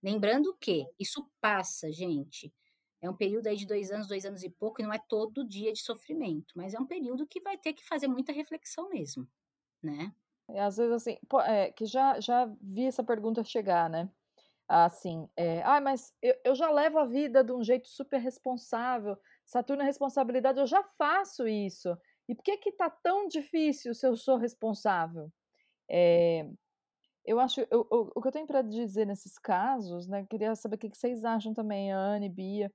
Lembrando 0.02 0.56
que 0.60 0.86
isso 0.98 1.28
passa, 1.40 1.92
gente. 1.92 2.54
É 3.00 3.10
um 3.10 3.16
período 3.16 3.46
aí 3.48 3.56
de 3.56 3.66
dois 3.66 3.90
anos, 3.90 4.08
dois 4.08 4.24
anos 4.24 4.42
e 4.42 4.50
pouco, 4.50 4.80
e 4.80 4.84
não 4.84 4.92
é 4.92 4.98
todo 5.08 5.46
dia 5.46 5.72
de 5.72 5.80
sofrimento, 5.80 6.54
mas 6.56 6.74
é 6.74 6.80
um 6.80 6.86
período 6.86 7.26
que 7.26 7.40
vai 7.40 7.58
ter 7.58 7.72
que 7.72 7.84
fazer 7.86 8.08
muita 8.08 8.32
reflexão 8.32 8.88
mesmo, 8.90 9.28
né? 9.82 10.14
É, 10.48 10.60
às 10.60 10.76
vezes, 10.76 10.92
assim, 10.92 11.18
pô, 11.28 11.40
é, 11.40 11.72
que 11.72 11.86
já, 11.86 12.20
já 12.20 12.46
vi 12.60 12.84
essa 12.86 13.02
pergunta 13.02 13.42
chegar, 13.42 13.90
né? 13.90 14.08
Assim, 14.68 15.28
é, 15.36 15.62
ah, 15.64 15.80
mas 15.80 16.14
eu, 16.22 16.34
eu 16.44 16.54
já 16.54 16.70
levo 16.70 16.98
a 16.98 17.06
vida 17.06 17.44
de 17.44 17.52
um 17.52 17.62
jeito 17.64 17.88
super 17.88 18.18
responsável, 18.20 19.18
Saturno 19.44 19.82
é 19.82 19.86
responsabilidade, 19.86 20.60
eu 20.60 20.66
já 20.66 20.82
faço 20.98 21.46
isso. 21.48 21.96
E 22.28 22.34
por 22.34 22.42
que 22.42 22.56
que 22.58 22.72
tá 22.72 22.90
tão 22.90 23.28
difícil 23.28 23.94
se 23.94 24.06
eu 24.06 24.16
sou 24.16 24.36
responsável? 24.36 25.30
É, 25.90 26.48
eu 27.24 27.40
acho, 27.40 27.60
eu, 27.70 27.86
eu, 27.90 28.12
o 28.14 28.22
que 28.22 28.28
eu 28.28 28.32
tenho 28.32 28.46
para 28.46 28.62
dizer 28.62 29.06
nesses 29.06 29.38
casos, 29.38 30.08
né? 30.08 30.24
Queria 30.30 30.54
saber 30.54 30.76
o 30.76 30.78
que 30.78 30.90
vocês 30.96 31.24
acham 31.24 31.54
também, 31.54 31.92
Anne, 31.92 32.28
Bia. 32.28 32.72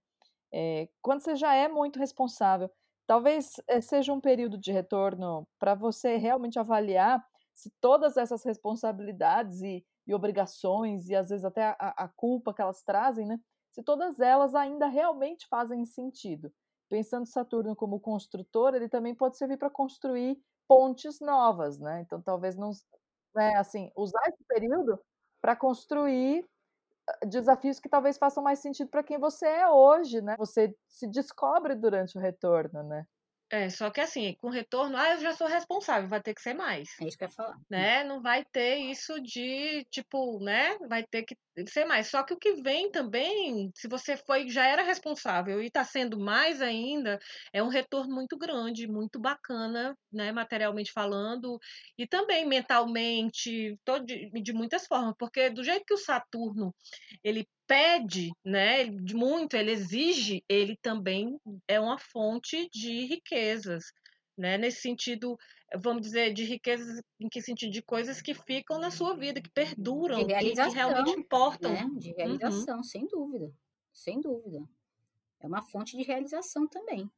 É, 0.54 0.90
quando 1.02 1.22
você 1.22 1.36
já 1.36 1.56
é 1.56 1.68
muito 1.70 2.00
responsável, 2.00 2.70
talvez 3.08 3.56
é, 3.68 3.82
seja 3.82 4.14
um 4.14 4.22
período 4.22 4.58
de 4.58 4.72
retorno 4.72 5.48
para 5.60 5.76
você 5.76 6.18
realmente 6.18 6.60
avaliar 6.60 7.26
se 7.54 7.72
todas 7.82 8.18
essas 8.18 8.44
responsabilidades 8.44 9.62
e, 9.62 9.86
e, 10.08 10.14
obrigações, 10.14 11.10
e 11.10 11.16
às 11.16 11.30
vezes 11.30 11.46
até 11.46 11.76
a, 11.80 11.94
a 11.98 12.08
culpa 12.10 12.54
que 12.54 12.62
elas 12.62 12.84
trazem, 12.84 13.26
né? 13.26 13.40
Se 13.72 13.84
todas 13.84 14.20
elas 14.20 14.56
ainda 14.56 14.88
realmente 14.88 15.48
fazem 15.48 15.86
sentido. 15.86 16.52
Pensando 16.92 17.26
Saturno 17.26 17.74
como 17.76 18.02
construtor, 18.02 18.76
ele 18.76 18.90
também 18.90 19.16
pode 19.16 19.38
servir 19.38 19.58
para 19.58 19.70
construir 19.70 20.38
pontes 20.68 21.22
novas, 21.22 21.80
né? 21.80 22.02
Então 22.02 22.22
talvez 22.22 22.58
não, 22.58 22.72
né, 23.34 23.56
assim, 23.58 23.90
usar 23.96 24.22
esse 24.28 24.44
período 24.46 25.00
para 25.42 25.56
construir 25.56 26.46
desafios 27.28 27.80
que 27.80 27.90
talvez 27.90 28.18
façam 28.18 28.44
mais 28.44 28.60
sentido 28.60 28.90
para 28.90 29.04
quem 29.04 29.20
você 29.20 29.48
é 29.48 29.70
hoje, 29.70 30.22
né? 30.22 30.36
Você 30.38 30.76
se 30.90 31.08
descobre 31.08 31.76
durante 31.76 32.18
o 32.18 32.22
retorno, 32.22 32.84
né? 32.84 33.06
É, 33.52 33.70
só 33.70 33.90
que 33.92 34.00
assim, 34.00 34.34
com 34.40 34.50
retorno, 34.50 34.96
ah, 34.98 35.12
eu 35.16 35.20
já 35.20 35.34
sou 35.34 35.46
responsável, 35.48 36.08
vai 36.10 36.22
ter 36.22 36.34
que 36.34 36.42
ser 36.42 36.54
mais, 36.54 36.90
É 37.02 37.06
isso 37.08 37.18
que 37.18 37.26
eu 37.26 37.28
ia 37.28 37.34
falar. 37.34 37.58
né? 37.70 38.04
Não 38.06 38.22
vai 38.22 38.46
ter 38.46 38.78
isso 38.78 39.20
de, 39.22 39.86
tipo, 39.92 40.40
né? 40.42 40.78
Vai 40.88 41.04
ter 41.06 41.24
que 41.24 41.36
ser 41.68 41.86
mais. 41.86 42.08
Só 42.08 42.24
que 42.24 42.34
o 42.34 42.38
que 42.38 42.54
vem 42.62 42.92
também, 42.92 43.72
se 43.76 43.88
você 43.88 44.16
foi, 44.18 44.50
já 44.50 44.66
era 44.66 44.82
responsável 44.84 45.62
e 45.62 45.68
está 45.68 45.84
sendo 45.84 46.20
mais 46.20 46.62
ainda, 46.62 47.20
é 47.54 47.62
um 47.62 47.68
retorno 47.68 48.14
muito 48.14 48.38
grande, 48.38 48.88
muito 48.88 49.20
bacana, 49.20 49.98
né? 50.12 50.32
Materialmente 50.32 50.92
falando, 50.92 51.60
e 51.98 52.08
também 52.08 52.46
mentalmente, 52.46 53.78
todo, 53.86 54.06
de, 54.06 54.54
muitas 54.54 54.86
formas, 54.88 55.16
porque 55.18 55.50
do 55.50 55.64
jeito 55.64 55.86
que 55.86 55.94
o 55.94 55.98
Saturno 55.98 56.74
ele 57.24 57.48
pede, 57.68 58.32
né, 58.44 58.86
de 58.86 59.16
muito, 59.16 59.56
ele 59.56 59.72
exige, 59.72 60.44
ele 60.50 60.76
também 60.82 61.38
é 61.68 61.80
uma 61.80 61.98
fonte 61.98 62.70
de 62.74 63.06
riquezas, 63.06 63.86
né? 64.38 64.58
Nesse 64.58 64.82
sentido, 64.82 65.38
vamos 65.80 66.02
dizer, 66.02 66.34
de 66.34 66.44
riquezas, 66.44 67.02
em 67.20 67.30
que 67.30 67.42
sentido? 67.42 67.72
De 67.72 67.82
coisas 67.82 68.22
que 68.22 68.34
ficam 68.34 68.80
na 68.80 68.92
sua 68.92 69.16
vida, 69.16 69.42
que 69.42 69.50
perduram, 69.50 70.20
que, 70.20 70.26
que 70.26 70.34
realmente 70.34 70.76
realização, 70.76 71.20
importam. 71.20 71.74
né? 71.74 71.90
De 71.98 72.12
realização, 72.14 72.84
sem 72.84 73.08
dúvida. 73.08 73.52
Sem 73.94 74.20
dúvida. 74.20 74.68
É 75.40 75.48
uma 75.48 75.62
fonte 75.62 75.98
de 75.98 76.04
realização 76.04 76.68
também. 76.68 77.10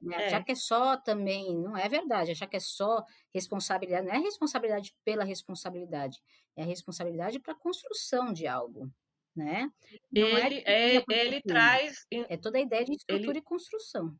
Né? 0.00 0.16
É. 0.16 0.26
Achar 0.26 0.44
que 0.44 0.52
é 0.52 0.54
só 0.54 0.96
também, 0.96 1.56
não 1.58 1.76
é 1.76 1.88
verdade, 1.88 2.30
achar 2.30 2.46
que 2.46 2.56
é 2.56 2.60
só 2.60 3.04
responsabilidade, 3.34 4.06
não 4.06 4.14
é 4.14 4.18
responsabilidade 4.18 4.94
pela 5.04 5.24
responsabilidade, 5.24 6.22
é 6.56 6.62
a 6.62 6.66
responsabilidade 6.66 7.40
para 7.40 7.52
a 7.52 7.58
construção 7.58 8.32
de 8.32 8.46
algo, 8.46 8.88
né? 9.34 9.70
Não 10.12 10.26
é 10.26 10.46
Ele, 10.46 10.62
é, 10.64 11.00
por 11.00 11.14
ele 11.14 11.32
fortuna, 11.36 11.54
traz, 11.54 12.06
é 12.10 12.36
toda 12.36 12.58
a 12.58 12.60
ideia 12.60 12.84
de 12.84 12.92
estrutura 12.92 13.38
e 13.38 13.42
construção. 13.42 14.16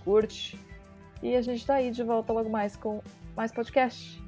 curte. 0.03 0.57
E 1.21 1.35
a 1.35 1.41
gente 1.41 1.65
tá 1.65 1.75
aí 1.75 1.91
de 1.91 2.03
volta 2.03 2.33
logo 2.33 2.49
mais 2.49 2.75
com 2.75 3.01
mais 3.35 3.51
podcast. 3.51 4.21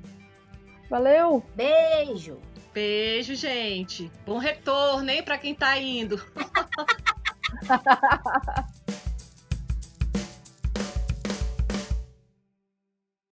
Valeu! 0.90 1.44
Beijo! 1.56 2.38
Beijo, 2.74 3.36
gente. 3.36 4.12
Bom 4.26 4.38
retorno, 4.38 5.10
hein, 5.10 5.24
para 5.24 5.38
quem 5.38 5.56
tá 5.56 5.78
indo. 5.78 6.24